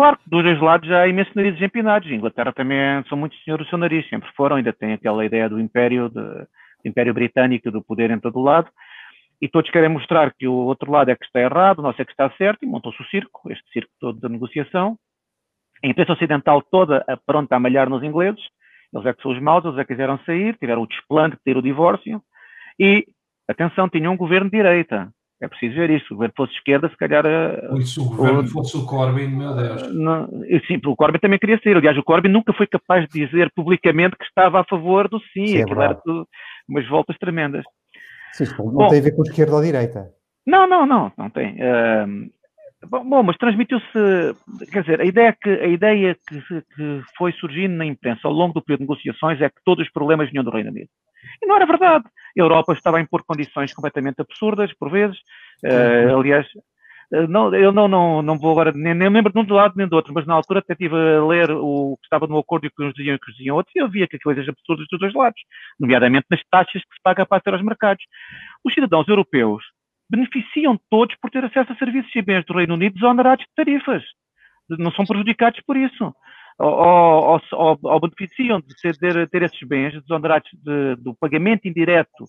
[0.00, 2.10] Claro que dos dois lados já há imensos narizes empinados.
[2.10, 5.46] Inglaterra também é, são muitos senhores do seu nariz, sempre foram, ainda tem aquela ideia
[5.46, 8.70] do império, de, do império britânico, do poder em todo lado.
[9.42, 12.06] E todos querem mostrar que o outro lado é que está errado, o nosso é
[12.06, 14.96] que está certo, e montou-se o circo, este circo todo da negociação.
[15.84, 18.40] A imprensa ocidental toda pronta a malhar nos ingleses,
[18.94, 21.42] eles é que são os maus, eles é que quiseram sair, tiveram o desplante de
[21.42, 22.22] ter o divórcio,
[22.78, 23.04] E,
[23.46, 25.12] atenção, tinha um governo de direita.
[25.42, 26.06] É preciso ver isso.
[26.06, 27.24] Se o governo fosse esquerda, se calhar.
[27.24, 29.94] Uh, se o governo o, fosse o Corbyn, meu Deus.
[29.94, 30.28] Não,
[30.66, 31.76] sim, o Corbyn também queria sair.
[31.76, 35.46] Aliás, o Corbyn nunca foi capaz de dizer publicamente que estava a favor do sim.
[35.46, 36.28] sim é Aquilo era tudo
[36.68, 37.64] umas voltas tremendas.
[38.32, 40.10] Sim, não Bom, tem a ver com esquerda ou direita.
[40.46, 41.54] Não, não, não, não tem.
[41.54, 42.30] Uh,
[42.86, 43.92] bom, mas transmitiu-se,
[44.72, 48.54] quer dizer, a ideia, que, a ideia que, que, foi surgindo na imprensa ao longo
[48.54, 50.88] do período de negociações é que todos os problemas vinham do Reino Unido.
[51.42, 52.04] E não era verdade.
[52.06, 55.18] A Europa estava a impor condições completamente absurdas, por vezes.
[55.62, 56.46] Uh, aliás,
[57.12, 59.86] eh, não, eu não, não, não vou agora, nem, nem lembro de um lado nem
[59.86, 62.68] do outro, mas na altura até estive a ler o que estava no acordo e
[62.68, 64.86] o que uns diziam e o que diziam outros, e eu via que coisas absurdas
[64.90, 65.40] dos dois lados,
[65.78, 68.04] nomeadamente nas taxas que se paga para ter aos mercados.
[68.64, 69.64] Os cidadãos europeus
[70.10, 74.02] beneficiam todos por ter acesso a serviços e bens do Reino Unido desonerados de tarifas.
[74.68, 76.14] Não são prejudicados por isso.
[76.58, 82.24] Ou, ou, ou beneficiam de ter, ter esses bens desonerados de, do pagamento indireto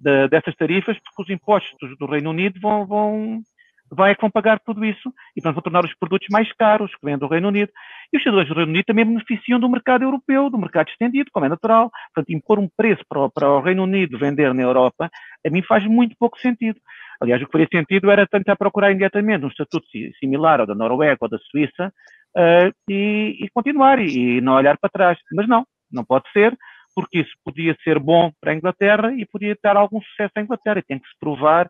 [0.00, 3.42] de, dessas tarifas, porque os impostos do Reino Unido vão, vão,
[3.90, 7.04] vai é vão pagar tudo isso e portanto, vão tornar os produtos mais caros que
[7.04, 7.70] vêm do Reino Unido.
[8.12, 11.46] E os cidadãos do Reino Unido também beneficiam do mercado europeu, do mercado estendido, como
[11.46, 11.90] é natural.
[12.14, 15.10] Portanto, impor um preço para o, para o Reino Unido vender na Europa,
[15.46, 16.80] a mim faz muito pouco sentido.
[17.20, 19.86] Aliás, o que faria sentido era tentar procurar imediatamente um estatuto
[20.18, 21.92] similar ao da Noruega ou da Suíça
[22.36, 25.18] uh, e, e, continuar e, e não olhar para trás.
[25.32, 26.56] Mas não, não pode ser,
[26.94, 30.78] porque isso podia ser bom para a Inglaterra e podia ter algum sucesso à Inglaterra.
[30.80, 31.68] E tem que se provar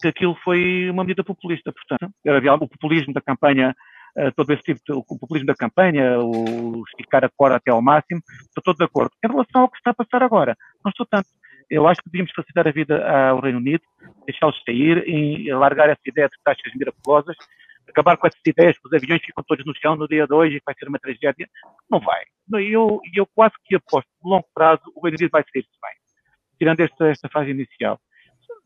[0.00, 1.72] que aquilo foi uma medida populista.
[1.72, 3.74] Portanto, havia o populismo da campanha,
[4.18, 7.82] uh, todo esse tipo de, o populismo da campanha, o esticar a corda até ao
[7.82, 9.12] máximo, estou todo de acordo.
[9.24, 11.28] Em relação ao que está a passar agora, não estou tanto.
[11.74, 13.82] Eu acho que devíamos facilitar a vida ao Reino Unido,
[14.24, 17.36] deixá-los sair e largar essa ideia de taxas miraculosas,
[17.88, 20.58] acabar com essas ideias que os aviões ficam todos no chão no dia 2 e
[20.60, 21.48] que vai ser uma tragédia.
[21.90, 22.22] Não vai.
[22.62, 25.92] Eu, eu quase que aposto, no longo prazo, o Reino Unido vai sair-se bem,
[26.58, 28.00] tirando esta, esta fase inicial.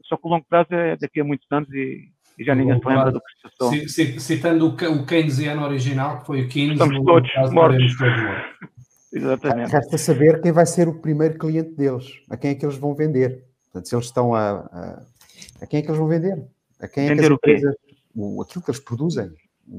[0.05, 2.87] Só que o longo prazo é daqui a muitos anos e, e já ninguém se
[2.87, 4.21] lembra do que se passou.
[4.21, 7.33] Citando o, o Keynesiano original, que foi o Keynes, estamos todos mortos.
[7.35, 8.78] Todos mortos.
[9.13, 9.73] Exatamente.
[9.73, 12.95] Resta saber quem vai ser o primeiro cliente deles, a quem é que eles vão
[12.95, 13.45] vender.
[13.65, 15.03] Portanto, se eles estão a, a,
[15.63, 16.45] a quem é que eles vão vender?
[16.81, 17.75] A quem é vender que as empresas,
[18.15, 19.31] o, aquilo que eles produzem.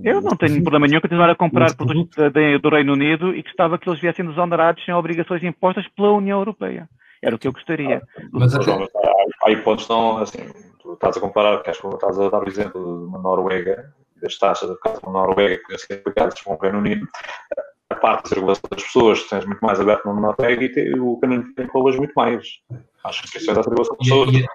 [0.03, 2.15] Eu não tenho problema nenhum continuar a comprar produtos
[2.61, 6.87] do Reino Unido e gostava que eles viessem desonerados sem obrigações impostas pela União Europeia.
[7.21, 8.01] Era o que eu gostaria.
[8.31, 8.87] Mas, João,
[9.43, 10.39] há hipóteses não, assim,
[10.79, 14.69] tu estás a comparar, queres, estás a dar o exemplo de uma Noruega, das taxas
[14.69, 17.07] de casa uma Noruega que podem ser aplicadas com o Reino Unido,
[17.95, 21.65] parte da circulação das pessoas, tens muito mais aberto no Noruega e o Unido tem
[21.67, 22.45] rolas muito mais.
[23.03, 24.33] Acho que isso é da circulação das pessoas.
[24.33, 24.45] E,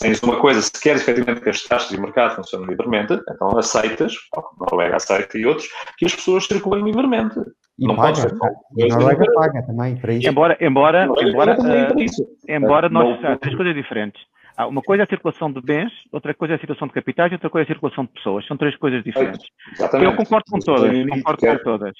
[0.00, 4.14] Tens uma coisa, se queres efetivamente que as taxas de mercado funcionem livremente, então aceitas,
[4.34, 7.38] a Noruega aceita e outros, que as pessoas circulem livremente.
[7.78, 8.92] E não paga, pode ser.
[8.92, 10.28] A Noruega paga também para isso.
[10.28, 14.22] Embora, embora, embora, uh, embora nós, há três coisas diferentes.
[14.56, 17.32] Há uma coisa é a circulação de bens, outra coisa é a circulação de capitais
[17.32, 18.46] e outra coisa é a circulação de pessoas.
[18.46, 19.46] São três coisas diferentes.
[19.72, 20.10] Exatamente.
[20.10, 21.92] Eu concordo com todas, concordo com todas.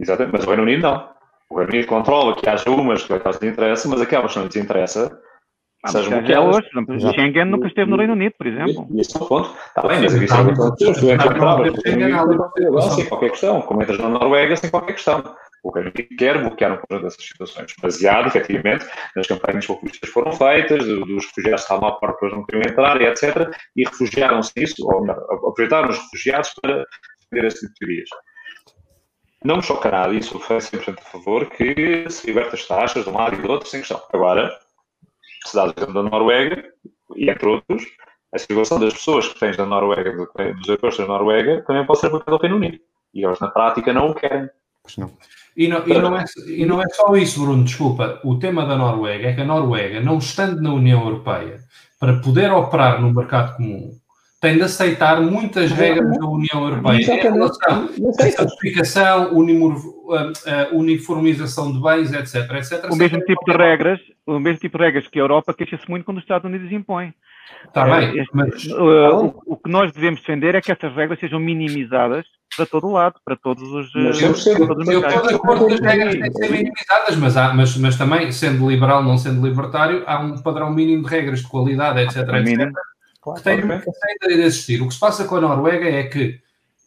[0.00, 1.08] Exatamente, mas o Reino Unido não.
[1.50, 4.56] O Reino Unido controla que haja umas que lhes interessa, mas aquelas que não lhes
[4.56, 5.18] interessa,
[5.84, 6.56] ah, seja bloqueadas.
[6.56, 8.88] Hoje, Schengen nunca esteve no Reino Unido, por exemplo.
[8.94, 9.56] Isso é o ponto.
[9.68, 10.66] Está bem, mas isso é muito
[12.58, 15.22] entras sem qualquer questão, como entras na Noruega sem qualquer questão.
[15.62, 20.12] O Reino Unido quer bloquear um conjunto dessas situações, baseado, efetivamente, nas campanhas populistas que
[20.12, 23.48] foram feitas, dos refugiados que estavam à porta depois não queriam entrar, etc.
[23.76, 26.84] E refugiaram-se nisso, ou aproveitaram os refugiados para
[27.20, 28.08] defender esse tipo de teorias.
[29.46, 33.10] Não me choca nada, isso foi 100% a favor, que se liberta as taxas de
[33.10, 34.02] um lado e do outro, sem questão.
[34.12, 34.52] Agora,
[35.46, 36.64] cidades da Noruega,
[37.14, 37.84] e entre outros,
[38.34, 42.08] a circulação das pessoas que tens da Noruega, dos europeus da Noruega, também pode ser
[42.08, 42.80] aplicada ao Reino Unido.
[43.14, 44.50] E eles, na prática, não o querem.
[44.82, 45.12] Pois não.
[45.56, 48.20] E não, e, não é, e não é só isso, Bruno, desculpa.
[48.24, 51.60] O tema da Noruega é que a Noruega, não estando na União Europeia,
[52.00, 53.96] para poder operar no mercado comum,
[54.46, 59.32] tem de aceitar muitas regras da União Europeia em relação à certificação,
[60.72, 62.48] uniformização de bens, etc.
[62.52, 65.90] etc o mesmo tipo de regras, o mesmo tipo de regras que a Europa queixa-se
[65.90, 67.12] muito quando os Estados Unidos impõem.
[67.64, 68.66] Está bem, mas...
[68.66, 72.24] Uh, o, o, que nós devemos defender é que essas regras sejam minimizadas
[72.56, 73.92] para todo o lado, para todos os.
[73.94, 77.36] Mas eu, todos eu estou de acordo que as regras têm que ser minimizadas, mas,
[77.36, 81.40] há, mas, mas também, sendo liberal, não sendo libertário, há um padrão mínimo de regras
[81.40, 82.18] de qualidade, etc.
[82.28, 82.70] etc
[83.34, 84.82] que tem, que tem de existir.
[84.82, 86.40] O que se passa com a Noruega é que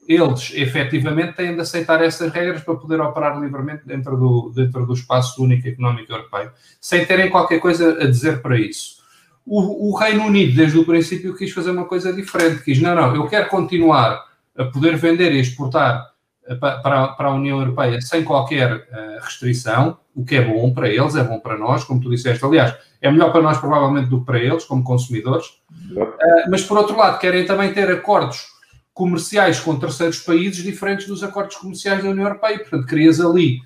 [0.08, 4.94] eles efetivamente têm de aceitar essas regras para poder operar livremente dentro do, dentro do
[4.94, 6.50] espaço único económico europeu,
[6.82, 8.98] sem terem qualquer coisa a dizer para isso.
[9.46, 12.64] O, o, Reino Unido, desde o princípio, quis fazer uma coisa diferente.
[12.64, 14.26] Quis, não, não, eu quero continuar
[14.58, 16.08] a poder vender e exportar
[16.56, 21.16] para, para a União Europeia sem qualquer uh, restrição, o que é bom para eles,
[21.16, 22.44] é bom para nós, como tu disseste.
[22.44, 25.46] Aliás, é melhor para nós, provavelmente, do que para eles, como consumidores.
[25.92, 28.48] Uh, mas, por outro lado, querem também ter acordos
[28.94, 32.60] comerciais com terceiros países diferentes dos acordos comerciais da União Europeia.
[32.60, 33.60] Portanto, crias ali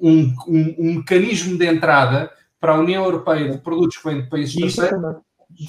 [0.00, 2.30] um, um, um mecanismo de entrada
[2.60, 5.00] para a União Europeia de produtos que vêm de países terceiros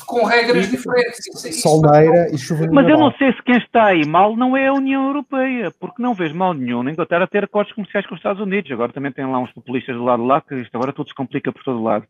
[0.06, 1.62] com regras diferentes.
[1.62, 4.74] Solneira e chuva Mas eu não sei se quem está aí mal não é a
[4.74, 8.42] União Europeia, porque não vejo mal nenhum na Inglaterra ter acordos comerciais com os Estados
[8.42, 8.72] Unidos.
[8.72, 11.16] Agora também tem lá uns populistas do lado de lá, que isto agora tudo se
[11.16, 12.06] complica por todo lado.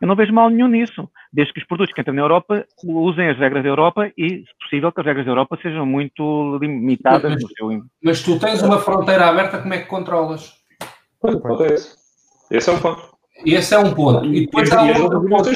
[0.00, 3.28] Eu não vejo mal nenhum nisso, desde que os produtos que entram na Europa usem
[3.28, 7.34] as regras da Europa e, se possível, que as regras da Europa sejam muito limitadas
[7.34, 7.82] mas, no seu.
[8.02, 10.54] Mas tu tens uma fronteira aberta, como é que controlas?
[12.50, 13.10] Esse é um ponto.
[13.44, 14.24] Esse é um ponto.
[14.24, 15.50] E depois há outro ponto.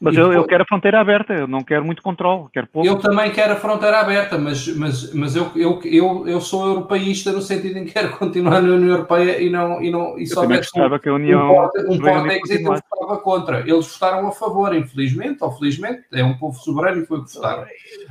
[0.00, 2.88] Mas eu, eu, quero a fronteira aberta, eu não quero muito controle, quero pouco.
[2.88, 7.30] Eu também quero a fronteira aberta, mas, mas, mas eu, eu, eu, eu sou europeísta
[7.30, 10.44] no sentido em que quero continuar na União Europeia e não, e não e só
[10.44, 13.60] um, que a União um porta, um porta exit eu votava contra.
[13.60, 17.34] Eles votaram a favor, infelizmente, ou felizmente, é um povo soberano e foi o que
[17.34, 17.66] votaram.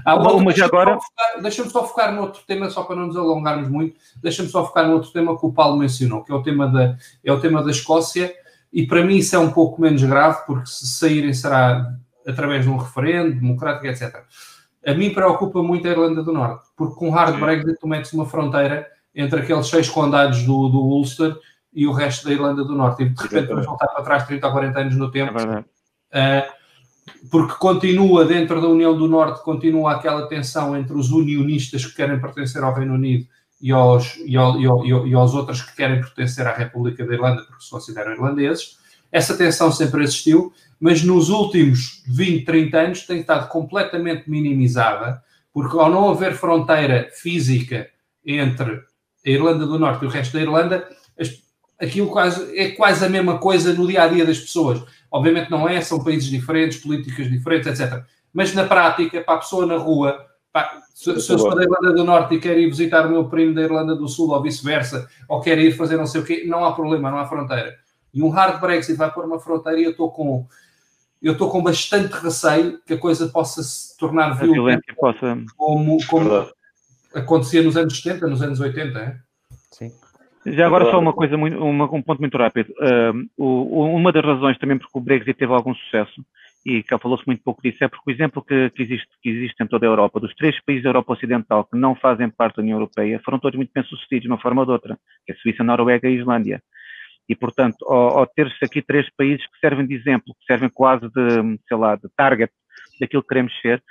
[0.06, 1.00] Outra, mas agora...
[1.42, 4.88] Deixa-me só, focar no outro tema, só para não nos alongarmos muito, deixa-me só focar
[4.88, 6.96] no outro tema que o Paulo mencionou, que é o tema da,
[7.26, 8.32] é o tema da Escócia
[8.72, 11.94] e para mim isso é um pouco menos grave, porque se saírem será
[12.28, 14.24] através de um referendo democrático, etc.
[14.86, 18.26] A mim preocupa muito a Irlanda do Norte, porque com hard Brexit tu metes uma
[18.26, 21.36] fronteira entre aqueles seis condados do, do Ulster
[21.74, 23.04] e o resto da Irlanda do Norte.
[23.04, 25.34] E de repente vamos voltar para trás 30 ou 40 anos no tempo.
[26.12, 26.60] É uh,
[27.30, 32.20] porque continua dentro da União do Norte, continua aquela tensão entre os unionistas que querem
[32.20, 33.28] pertencer ao Reino Unido
[33.62, 37.14] e aos, e, ao, e, ao, e aos outros que querem pertencer à República da
[37.14, 38.78] Irlanda porque se consideram irlandeses.
[39.12, 45.78] Essa tensão sempre existiu, mas nos últimos 20, 30 anos tem estado completamente minimizada, porque
[45.78, 47.90] ao não haver fronteira física
[48.26, 48.82] entre
[49.26, 50.88] a Irlanda do Norte e o resto da Irlanda,
[51.80, 54.84] aquilo quase, é quase a mesma coisa no dia a dia das pessoas.
[55.10, 58.04] Obviamente não é, são países diferentes, políticas diferentes, etc.
[58.34, 61.94] Mas na prática, para a pessoa na rua, Pá, se, se eu sou da Irlanda
[61.94, 65.08] do Norte e quero ir visitar o meu primo da Irlanda do Sul ou vice-versa,
[65.28, 67.76] ou quero ir fazer não sei o quê, não há problema, não há fronteira.
[68.14, 70.48] E um hard Brexit vai pôr uma fronteira e eu estou com
[71.22, 75.38] eu estou com bastante receio que a coisa possa se tornar violenta, possa...
[75.58, 76.50] como, como
[77.14, 79.00] acontecia nos anos 70, nos anos 80.
[79.00, 79.18] É?
[79.70, 79.92] Sim.
[80.46, 82.72] Já agora só uma coisa, muito, uma, um ponto muito rápido.
[82.80, 86.24] Uh, o, uma das razões também porque o Brexit teve algum sucesso
[86.66, 89.64] e que falou-se muito pouco disso, é porque o exemplo que, que, existe, que existe
[89.64, 92.62] em toda a Europa, dos três países da Europa Ocidental que não fazem parte da
[92.62, 95.64] União Europeia, foram todos muito bem-sucedidos de uma forma ou de outra, que é Suíça,
[95.64, 96.62] Noruega e Islândia.
[97.30, 101.08] E, portanto, ao, ao ter-se aqui três países que servem de exemplo, que servem quase
[101.10, 102.52] de, sei lá, de target
[103.00, 103.82] daquilo que queremos ser,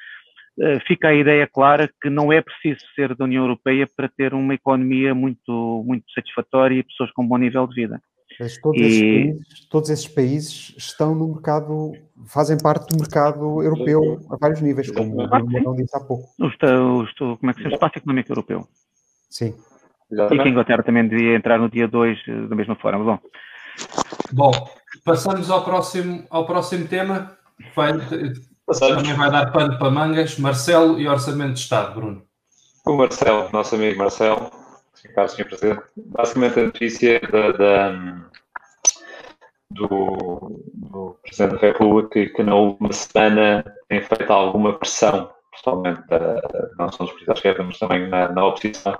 [0.59, 4.35] uh, fica a ideia clara que não é preciso ser da União Europeia para ter
[4.35, 8.01] uma economia muito, muito satisfatória e pessoas com um bom nível de vida.
[8.39, 8.85] Mas todos, e...
[8.85, 11.93] esses países, todos esses países estão no mercado,
[12.27, 16.29] fazem parte do mercado europeu a vários níveis, como o Bruno disse há pouco.
[16.39, 17.73] O, o, como é que se chama?
[17.73, 18.69] O Espaço Económico Europeu.
[19.29, 19.55] Sim.
[20.11, 20.41] Exatamente.
[20.41, 23.05] E que a Inglaterra também devia entrar no dia 2 eh, da mesma forma.
[23.05, 23.19] Bom,
[24.33, 24.69] Bom
[25.05, 27.37] passamos ao próximo, ao próximo tema.
[27.75, 27.93] Vai,
[28.79, 30.39] também vai dar pano para mangas.
[30.39, 32.23] Marcelo e Orçamento de Estado, Bruno.
[32.87, 34.51] O Marcelo, nosso amigo Marcelo,
[35.15, 35.45] Caro Sr.
[35.45, 38.29] Presidente, basicamente a notícia da, da,
[39.71, 46.03] do, do, Presidente da República que, que, na última semana tem feito alguma pressão, principalmente
[46.79, 48.99] não só dos presidentes da mas também na, na oposição,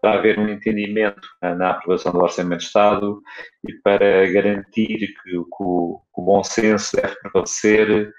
[0.00, 3.20] para haver um entendimento na, na, aprovação do Orçamento de Estado
[3.68, 8.12] e para garantir que, que, o, que o bom senso deve prevalecer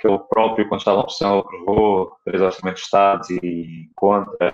[0.00, 4.52] que ele próprio, quando estava na oposição, aprovou três orçamentos de Estado e contra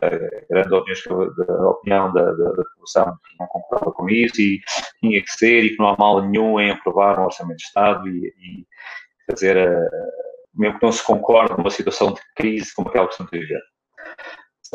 [0.51, 4.61] grande opinião, da, da, da, população que não concordava com isso e
[5.01, 8.09] tinha que ser e que não há mal nenhum em aprovar um orçamento de Estado
[8.09, 8.67] e, e
[9.49, 9.89] a,
[10.55, 13.63] mesmo que não se concorde numa situação de crise como aquela que estamos a viver.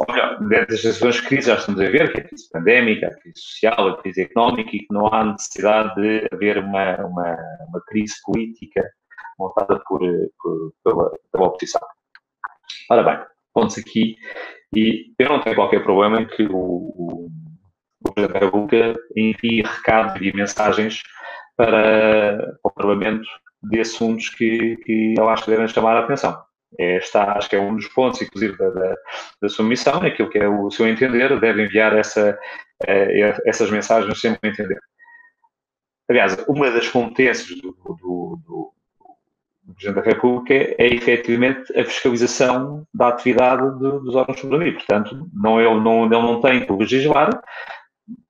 [0.07, 3.07] Olha, dentro das situações de crise já estamos a ver, que é a crise pandémica,
[3.07, 7.37] a crise social, a crise económica e que não há necessidade de haver uma, uma,
[7.67, 8.89] uma crise política
[9.41, 9.99] montada por,
[10.39, 11.81] por pela, pela, oposição.
[12.89, 14.15] Ora bem, pontos aqui,
[14.75, 17.29] e eu não tenho qualquer problema em que o, o,
[18.05, 21.01] o Presidente da República envie recados e mensagens
[21.57, 23.27] para, o Parlamento
[23.63, 26.41] de assuntos que, que eu acho que devem chamar a atenção.
[26.79, 28.95] É, acho que é um dos pontos, inclusive, da, da,
[29.41, 32.37] da sua missão, é aquilo que é o seu entender, deve enviar essa,
[32.87, 34.79] eh, essas mensagens sempre a entender.
[36.09, 38.73] Aliás, uma das competências do, do, do,
[39.73, 44.83] Presidente da República é efetivamente a fiscalização da atividade de, dos órgãos soberanios.
[44.83, 47.41] Portanto, não, ele, não, ele não tem que legislar,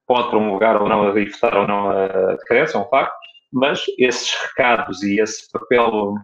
[0.06, 3.16] pode promulgar ou não, e votar ou não a decreto, é um facto,
[3.52, 6.16] mas esses recados e esse papel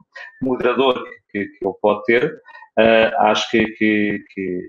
[0.41, 2.41] moderador que, que ele pode ter,
[2.79, 4.61] uh, acho que, que, que,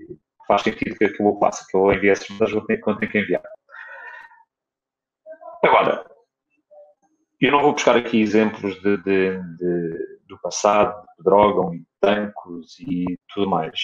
[0.47, 3.43] faz sentido que, eu faça, que eu envie essas mensagens quando tenho que enviar.
[5.63, 6.05] Agora,
[7.39, 12.79] eu não vou buscar aqui exemplos de, de, de, do passado, de droga, e tancos
[12.79, 13.79] e tudo mais.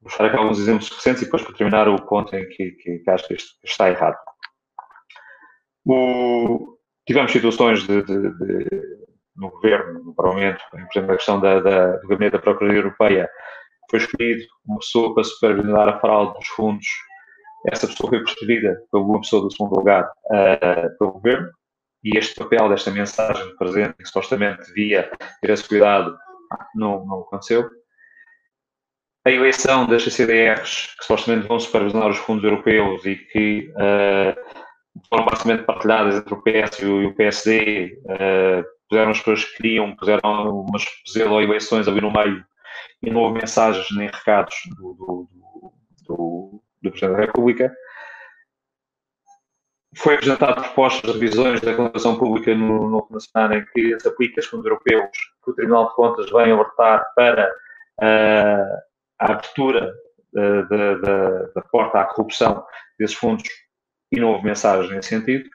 [0.00, 2.98] Vou buscar aqui alguns exemplos recentes e depois para terminar o ponto em que, que,
[3.00, 4.16] que acho que está errado.
[5.84, 8.04] O, tivemos situações de,
[9.36, 13.30] no governo, no Parlamento, por exemplo, a questão da, da, do gabinete da Procuradoria Europeia,
[13.90, 16.86] foi escolhido uma pessoa para supervisionar a fraude dos fundos.
[17.72, 21.50] Essa pessoa foi percebida por uma pessoa do segundo lugar uh, pelo governo
[22.02, 26.16] e este papel desta mensagem presente, que supostamente devia ter esse cuidado,
[26.74, 27.68] não, não aconteceu.
[29.24, 34.34] A eleição das CCDRs, que supostamente vão supervisionar os fundos europeus e que uh,
[35.08, 39.94] foram basicamente partilhadas entre o PS e o, PSD, uh, puseram as pessoas que queriam,
[39.94, 42.42] puseram umas zelo eleições ali no meio
[43.02, 45.28] e não houve mensagens nem recados do, do,
[46.06, 47.74] do, do Presidente da República.
[49.96, 54.40] Foi apresentado propostas de revisões da contratação pública no novo nacional em que se aplica
[54.40, 55.10] os fundos europeus
[55.42, 57.50] que o Tribunal de Contas vem alertar para
[58.00, 58.78] uh,
[59.18, 59.94] a abertura
[60.32, 62.64] da, da, porta à corrupção
[62.98, 63.48] desses fundos
[64.12, 65.48] e não houve mensagem nesse sentido.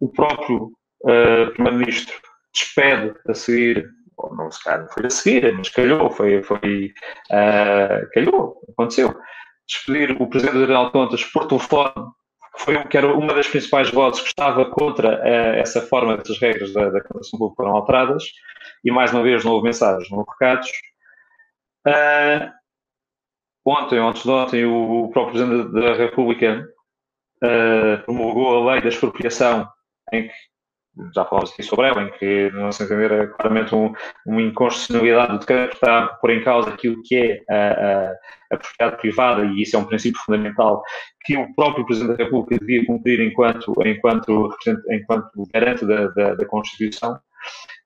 [0.00, 2.14] O próprio uh, Primeiro-Ministro
[2.52, 6.92] despede a seguir, ou não se calhar foi a seguir, mas calhou, foi, foi
[7.30, 9.14] uh, calhou, aconteceu.
[9.66, 12.12] Despedir o Presidente do Tribunal de Contas por telefone
[12.56, 16.72] foi que era uma das principais vozes que estava contra uh, essa forma dessas regras
[16.72, 18.24] da, da Constituição Pública foram alteradas
[18.84, 20.70] e mais uma vez não houve mensagens, não houve recados.
[21.86, 22.50] Uh,
[23.64, 26.68] ontem, antes de ontem, o, o próprio Presidente da República
[27.42, 29.68] uh, promulgou a lei da expropriação
[30.12, 30.34] em que
[31.14, 33.92] já falámos aqui sobre ela, em que, no nosso entender, é claramente um,
[34.26, 38.12] uma inconstitucionalidade do decreto que está a pôr em causa aquilo que é a, a,
[38.52, 40.82] a, propriedade privada, e isso é um princípio fundamental
[41.24, 44.50] que o próprio Presidente da República devia cumprir enquanto, enquanto,
[44.90, 47.18] enquanto garante da, da, da Constituição.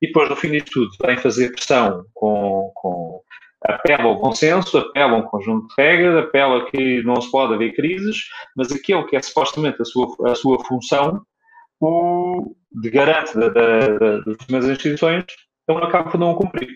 [0.02, 3.20] E depois, no fim disto tudo, vem fazer pressão com, com
[3.64, 7.74] apela ao consenso, apela a um conjunto de regras, apela que não se pode haver
[7.74, 8.16] crises,
[8.54, 11.22] mas aquilo que é supostamente a sua, a sua função
[11.80, 15.24] o de garante da, da, da, das instituições,
[15.68, 16.70] ele acaba por não cumprir.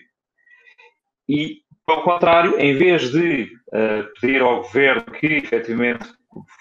[1.27, 6.05] E, pelo contrário, em vez de uh, pedir ao governo que efetivamente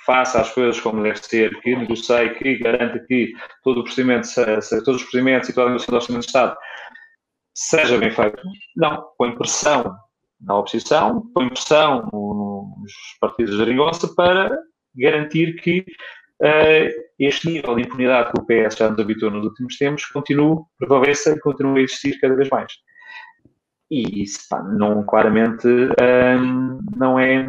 [0.05, 4.29] faça as coisas como deve ser, que negocie, que garanta que todo o procedimento,
[4.85, 6.57] todos os procedimentos e toda a negociação do Orçamento de Estado
[7.55, 8.43] seja bem feito,
[8.77, 9.97] não, põe pressão
[10.41, 14.51] na oposição, põe pressão nos partidos de Ringossa para
[14.97, 15.85] garantir que
[17.19, 21.31] este nível de impunidade que o PS já nos habituou nos últimos tempos continua, prevaleça
[21.31, 22.73] e continua a existir cada vez mais.
[23.91, 27.47] E isso, pá, não, claramente, um, não é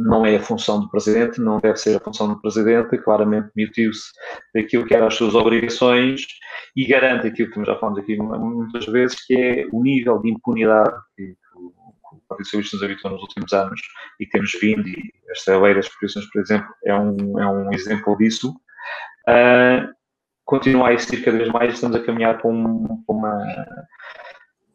[0.00, 4.10] não é a função do Presidente, não deve ser a função do Presidente, claramente demitiu-se
[4.54, 6.26] daquilo que eram as suas obrigações
[6.74, 10.96] e garante aquilo que já falamos aqui muitas vezes, que é o nível de impunidade
[11.16, 11.36] que,
[12.12, 13.80] o Partido Socialista nos habitou nos últimos anos
[14.18, 17.72] e que temos vindo, e esta lei das exposições, por exemplo, é um, é um
[17.72, 18.50] exemplo disso,
[19.28, 19.88] uh,
[20.44, 23.66] continua a existir cada vez mais estamos a caminhar para, um, para uma.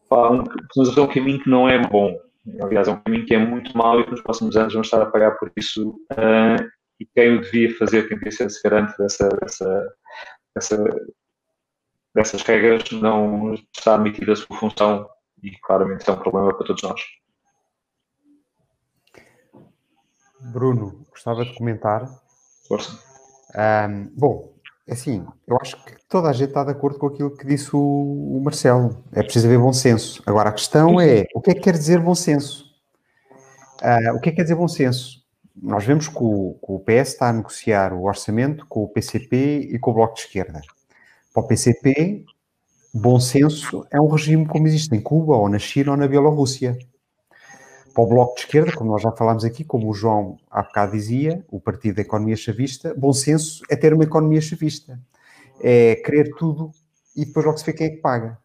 [0.10, 2.18] Para um, estamos um caminho que não é bom.
[2.62, 5.02] Aliás, é um caminho que é muito mau e que nos próximos anos vamos estar
[5.02, 5.90] a pagar por isso.
[6.14, 6.64] Uh,
[7.00, 9.96] e quem o devia fazer, quem devia ser se garante dessa, dessa,
[10.56, 11.08] dessa,
[12.14, 15.10] dessas regras, não está admitida a sua função
[15.44, 17.02] e claramente é um problema para todos nós.
[20.52, 22.10] Bruno, gostava de comentar.
[22.68, 22.92] Força.
[23.90, 24.54] Um, bom,
[24.90, 27.80] assim, eu acho que toda a gente está de acordo com aquilo que disse o,
[27.80, 29.04] o Marcelo.
[29.12, 30.22] É preciso haver bom senso.
[30.26, 32.66] Agora, a questão é, o que é que quer dizer bom senso?
[33.82, 35.24] Uh, o que é que quer dizer bom senso?
[35.56, 39.70] Nós vemos que o, que o PS está a negociar o orçamento com o PCP
[39.72, 40.62] e com o Bloco de Esquerda.
[41.34, 42.26] Para o PCP,
[42.94, 46.78] bom senso é um regime como existe em Cuba, ou na China, ou na Bielorrússia
[47.96, 50.92] para o Bloco de Esquerda, como nós já falámos aqui, como o João há bocado
[50.92, 55.00] dizia, o Partido da Economia Chavista, bom senso é ter uma economia chavista.
[55.64, 56.72] É querer tudo
[57.16, 58.38] e depois logo se vê quem é que paga.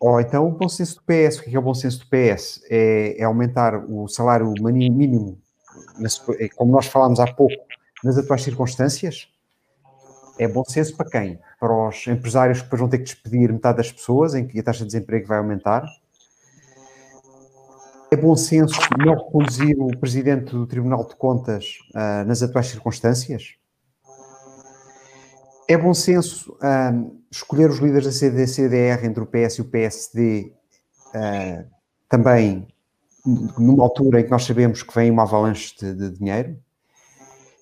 [0.00, 2.06] Ou então o bom senso do PS, o que é, é o bom senso do
[2.06, 2.62] PS?
[2.70, 5.38] É, é aumentar o salário mínimo,
[6.56, 7.54] como nós falámos há pouco,
[8.02, 9.28] nas atuais circunstâncias?
[10.38, 11.38] É bom senso para quem?
[11.60, 14.62] Para os empresários que depois vão ter que despedir metade das pessoas, em que a
[14.62, 15.84] taxa de desemprego vai aumentar?
[18.14, 23.56] É bom senso não reconduzir o presidente do Tribunal de Contas uh, nas atuais circunstâncias?
[25.68, 30.52] É bom senso uh, escolher os líderes da CDCDR entre o PS e o PSD
[31.08, 31.66] uh,
[32.08, 32.68] também
[33.58, 36.56] numa altura em que nós sabemos que vem uma avalanche de, de, dinheiro?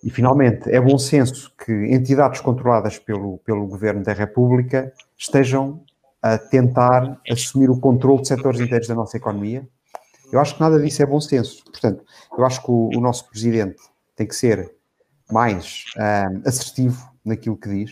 [0.04, 5.82] E, finalmente, é bom senso que entidades controladas pelo, pelo Governo da República estejam
[6.20, 9.66] a tentar assumir o controle de setores inteiros da nossa economia?
[10.32, 11.62] Eu acho que nada disso é bom senso.
[11.64, 12.02] Portanto,
[12.36, 13.76] eu acho que o, o nosso Presidente
[14.16, 14.74] tem que ser
[15.30, 17.90] mais um, assertivo naquilo que diz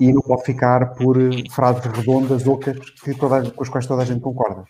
[0.00, 1.16] e não pode ficar por
[1.50, 4.64] frases redondas, ocas, que toda, com as quais toda a gente concorda.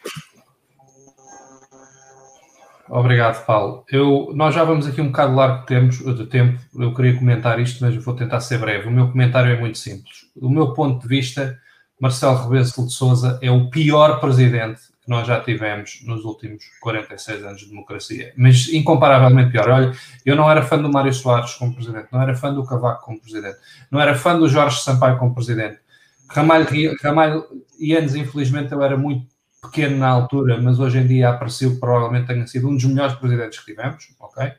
[2.89, 3.85] Obrigado, Paulo.
[3.89, 6.61] Eu, nós já vamos aqui um bocado largo de, tempos, de tempo.
[6.77, 8.89] Eu queria comentar isto, mas vou tentar ser breve.
[8.89, 10.27] O meu comentário é muito simples.
[10.35, 11.57] Do meu ponto de vista,
[12.01, 17.61] Marcelo Rebelo de Sousa é o pior presidente nós já tivemos nos últimos 46 anos
[17.63, 18.33] de democracia.
[18.37, 19.69] Mas incomparavelmente pior.
[19.69, 19.93] Olha,
[20.25, 23.21] eu não era fã do Mário Soares como presidente, não era fã do Cavaco como
[23.21, 23.57] presidente,
[23.91, 25.81] não era fã do Jorge Sampaio como presidente.
[26.29, 26.69] Ramalho,
[27.03, 27.45] Ramalho
[27.81, 29.27] Ianes, infelizmente, eu era muito
[29.61, 33.17] pequeno na altura, mas hoje em dia apareceu que provavelmente tenha sido um dos melhores
[33.17, 34.53] presidentes que tivemos, ok?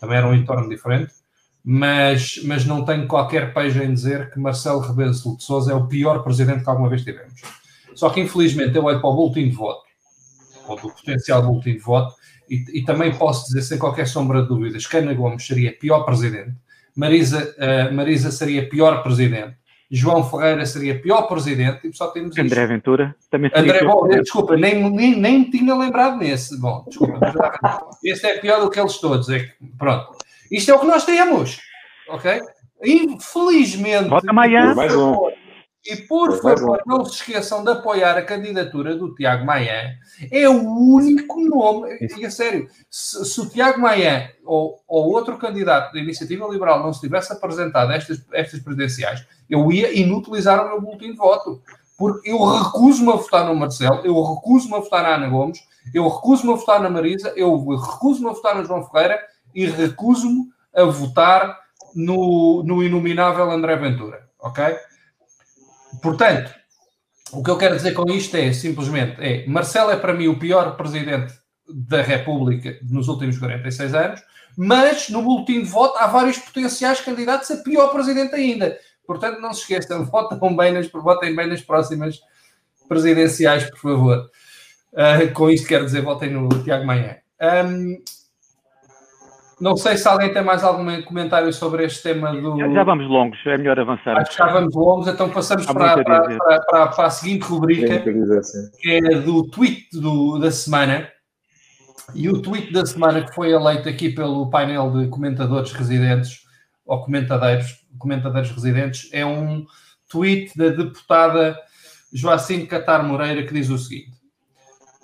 [0.00, 1.12] Também era um entorno diferente,
[1.64, 5.86] mas, mas não tenho qualquer pejo em dizer que Marcelo Rebelo de Sousa é o
[5.86, 7.40] pior presidente que alguma vez tivemos.
[7.94, 9.82] Só que infelizmente eu olho para o boletim de voto,
[10.68, 12.14] ou do potencial boletim de voto,
[12.48, 16.04] e, e, também posso dizer sem qualquer sombra de dúvidas que Ana Gomes seria pior
[16.04, 16.52] presidente,
[16.94, 19.56] Marisa, uh, Marisa seria pior presidente,
[19.90, 22.68] João Ferreira seria pior presidente e só temos André isto.
[22.68, 26.58] Ventura também seria André, bom, desculpa, nem, nem, nem me tinha lembrado nesse.
[26.60, 27.18] Bom, desculpa,
[28.02, 29.28] esse é pior do que eles todos.
[29.28, 30.16] É que, pronto.
[30.50, 31.60] Isto é o que nós temos,
[32.08, 32.40] ok?
[32.82, 34.08] Infelizmente.
[34.08, 34.74] Vota amanhã.
[34.74, 35.16] Mais um.
[35.86, 39.98] E por favor, não se esqueçam de apoiar a candidatura do Tiago Maia.
[40.30, 45.36] É o único nome, e a sério, se, se, o Tiago Maia ou, ou outro
[45.36, 50.64] candidato da Iniciativa Liberal não se tivesse apresentado a estas, estas presidenciais, eu ia inutilizar
[50.64, 51.60] o meu boletim de voto.
[51.96, 55.60] Porque eu recuso-me a votar no Marcelo, eu recuso-me a votar na Ana Gomes,
[55.92, 59.20] eu recuso-me a votar na Marisa, eu recuso-me a votar no João Ferreira
[59.54, 61.56] e recuso-me a votar
[61.94, 64.28] no, no inominável André Ventura.
[64.40, 64.64] Ok?
[66.02, 66.52] Portanto,
[67.32, 70.38] o que eu quero dizer com isto é simplesmente: é, Marcelo é para mim o
[70.38, 71.34] pior presidente
[71.68, 74.22] da República nos últimos 46 anos,
[74.56, 78.78] mas no boletim de voto há vários potenciais candidatos a pior presidente ainda.
[79.06, 82.20] Portanto, não se esqueçam, votem bem nas, votem bem nas próximas
[82.88, 84.30] presidenciais, por favor.
[84.92, 87.16] Uh, com isto quero dizer, votem no Tiago Manhã.
[87.40, 88.00] Um,
[89.60, 92.58] não sei se alguém tem mais algum comentário sobre este tema do.
[92.58, 94.16] Já, já vamos longos, é melhor avançar.
[94.16, 98.02] Acho que já vamos longos, então passamos para, para, para, para, para, a seguinte rubrica,
[98.80, 101.08] que é do tweet do, da semana.
[102.14, 106.42] E o tweet da semana que foi eleito aqui pelo painel de comentadores residentes,
[106.84, 109.64] ou comentadeiros, comentadores residentes, é um
[110.10, 111.58] tweet da deputada
[112.12, 114.12] Joacine Catar Moreira que diz o seguinte: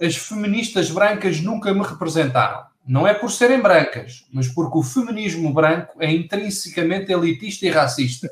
[0.02, 5.54] As feministas brancas nunca me representaram não é por serem brancas, mas porque o feminismo
[5.54, 8.28] branco é intrinsecamente elitista e racista.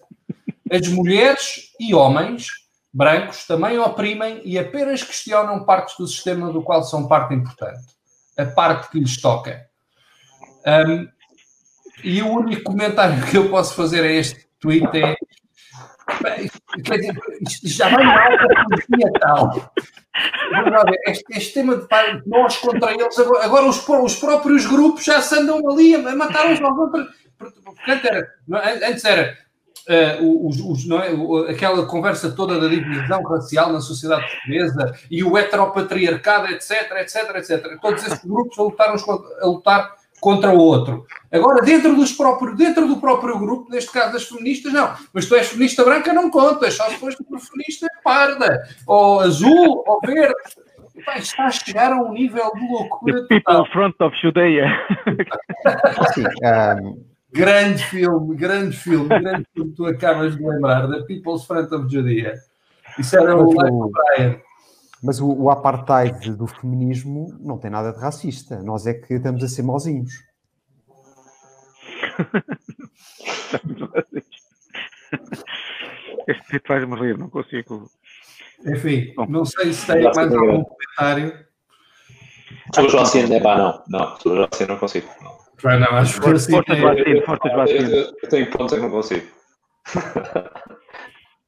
[0.68, 2.48] As mulheres e homens
[2.92, 7.86] brancos também oprimem e apenas questionam partes do sistema do qual são parte importante,
[8.36, 9.64] a parte que lhes toca.
[10.66, 11.08] Um,
[12.02, 15.14] e o único comentário que eu posso fazer a este tweet é
[16.84, 17.20] Quer dizer,
[17.64, 19.72] já vai mal da tal.
[21.06, 21.86] Este, este, tema de
[22.26, 26.46] nós contra eles, agora, agora os, os, próprios grupos já se andam ali a matar
[26.46, 27.06] uns aos outros.
[27.38, 29.36] Portanto, era, antes era
[29.88, 35.36] uh, os, os, é, aquela conversa toda da divisão racial na sociedade portuguesa e o
[35.36, 37.80] heteropatriarcado, etc, etc, etc.
[37.80, 38.94] Todos esses grupos a lutar,
[39.40, 41.06] a lutar contra o outro.
[41.30, 44.92] Agora, dentro, dos próprios, dentro do próprio grupo, neste caso das feministas, não.
[45.12, 49.20] Mas tu és feminista branca, não contas, só depois que tu feminista é parda, ou
[49.20, 50.34] azul, ou verde.
[51.04, 53.22] Pai, está a chegar a um nível de loucura.
[53.22, 53.72] The People total.
[53.72, 54.66] Front of Judeia.
[56.12, 57.04] Sim, um...
[57.30, 62.34] Grande filme, grande filme, grande filme, tu acabas de lembrar, The People's Front of Judea.
[62.98, 64.40] Isso era o Michael Bryan.
[65.02, 68.62] Mas o, o, apartheid do feminismo não tem nada de racista.
[68.62, 70.12] Nós é que estamos a ser mauzinhos.
[76.26, 77.88] este tipo faz-me rir, não consigo.
[78.66, 81.46] Enfim, Bom, não sei se tem mais algum comentário.
[82.74, 83.84] Sobre o Joacine, é pá, não.
[83.88, 85.08] Não, sobre o Joacine não consigo.
[85.22, 85.38] Não,
[85.80, 87.80] não acho que forças vacina, forças.
[88.22, 89.26] Eu tenho pontos que não consigo.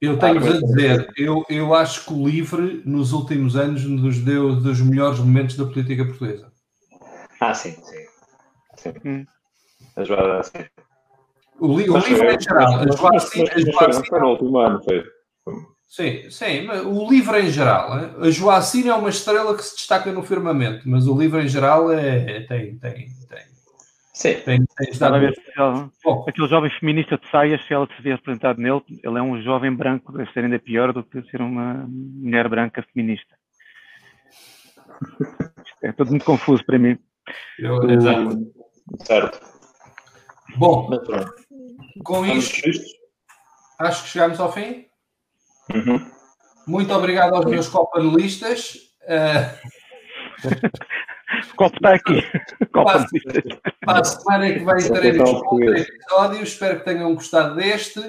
[0.00, 4.56] Eu tenho-vos a dizer, eu, eu acho que o LIVRE, nos últimos anos, nos deu
[4.56, 6.50] dos melhores momentos da política portuguesa.
[7.40, 8.06] Ah, sim, sim.
[8.76, 8.92] sim.
[9.04, 9.26] Hum.
[9.96, 10.64] A Joana, sim.
[11.58, 13.50] O, li, o LIVRE em geral, a Joacine...
[13.92, 15.04] Não foi no último ano, foi.
[15.90, 20.22] Sim, sim, o livro em geral, a Joacine é uma estrela que se destaca no
[20.22, 23.49] firmamento, mas o livro em geral é, é tem, tem, tem.
[24.12, 24.34] Sim.
[24.40, 25.34] Tem, tem estado a ver
[26.04, 29.40] Bom, aquele jovem feminista de saias, se ela se vê representado nele, ele é um
[29.40, 33.34] jovem branco, deve ser ainda pior do que ser uma mulher branca feminista.
[35.82, 36.98] é tudo muito confuso para mim.
[37.58, 38.52] Eu, Exato.
[39.04, 39.40] Certo.
[40.56, 40.90] Bom,
[42.04, 42.68] com isto,
[43.78, 44.86] acho que chegamos ao fim.
[45.72, 46.04] Uhum.
[46.66, 48.74] Muito obrigado aos meus copanelistas.
[49.02, 49.70] Uh...
[51.52, 52.22] o copo está aqui.
[52.72, 53.06] Para,
[53.84, 56.42] para a semana que vem teremos outro episódio.
[56.42, 58.00] Espero que tenham gostado deste.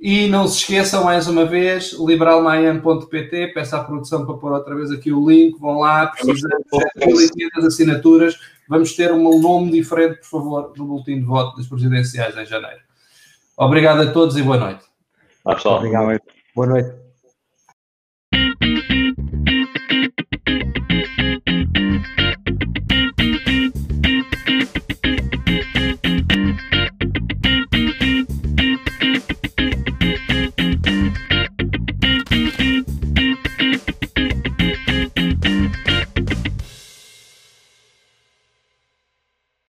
[0.00, 4.90] E não se esqueçam, mais uma vez, liberalmayam.pt, peça à produção para pôr outra vez
[4.90, 6.64] aqui o link, vão lá, precisamos
[7.54, 12.34] das assinaturas, vamos ter um nome diferente, por favor, no boletim de voto das presidenciais
[12.34, 12.80] em janeiro.
[13.58, 14.84] Obrigado a todos e boa noite.
[15.76, 16.18] Obrigado.
[16.54, 17.09] Boa noite.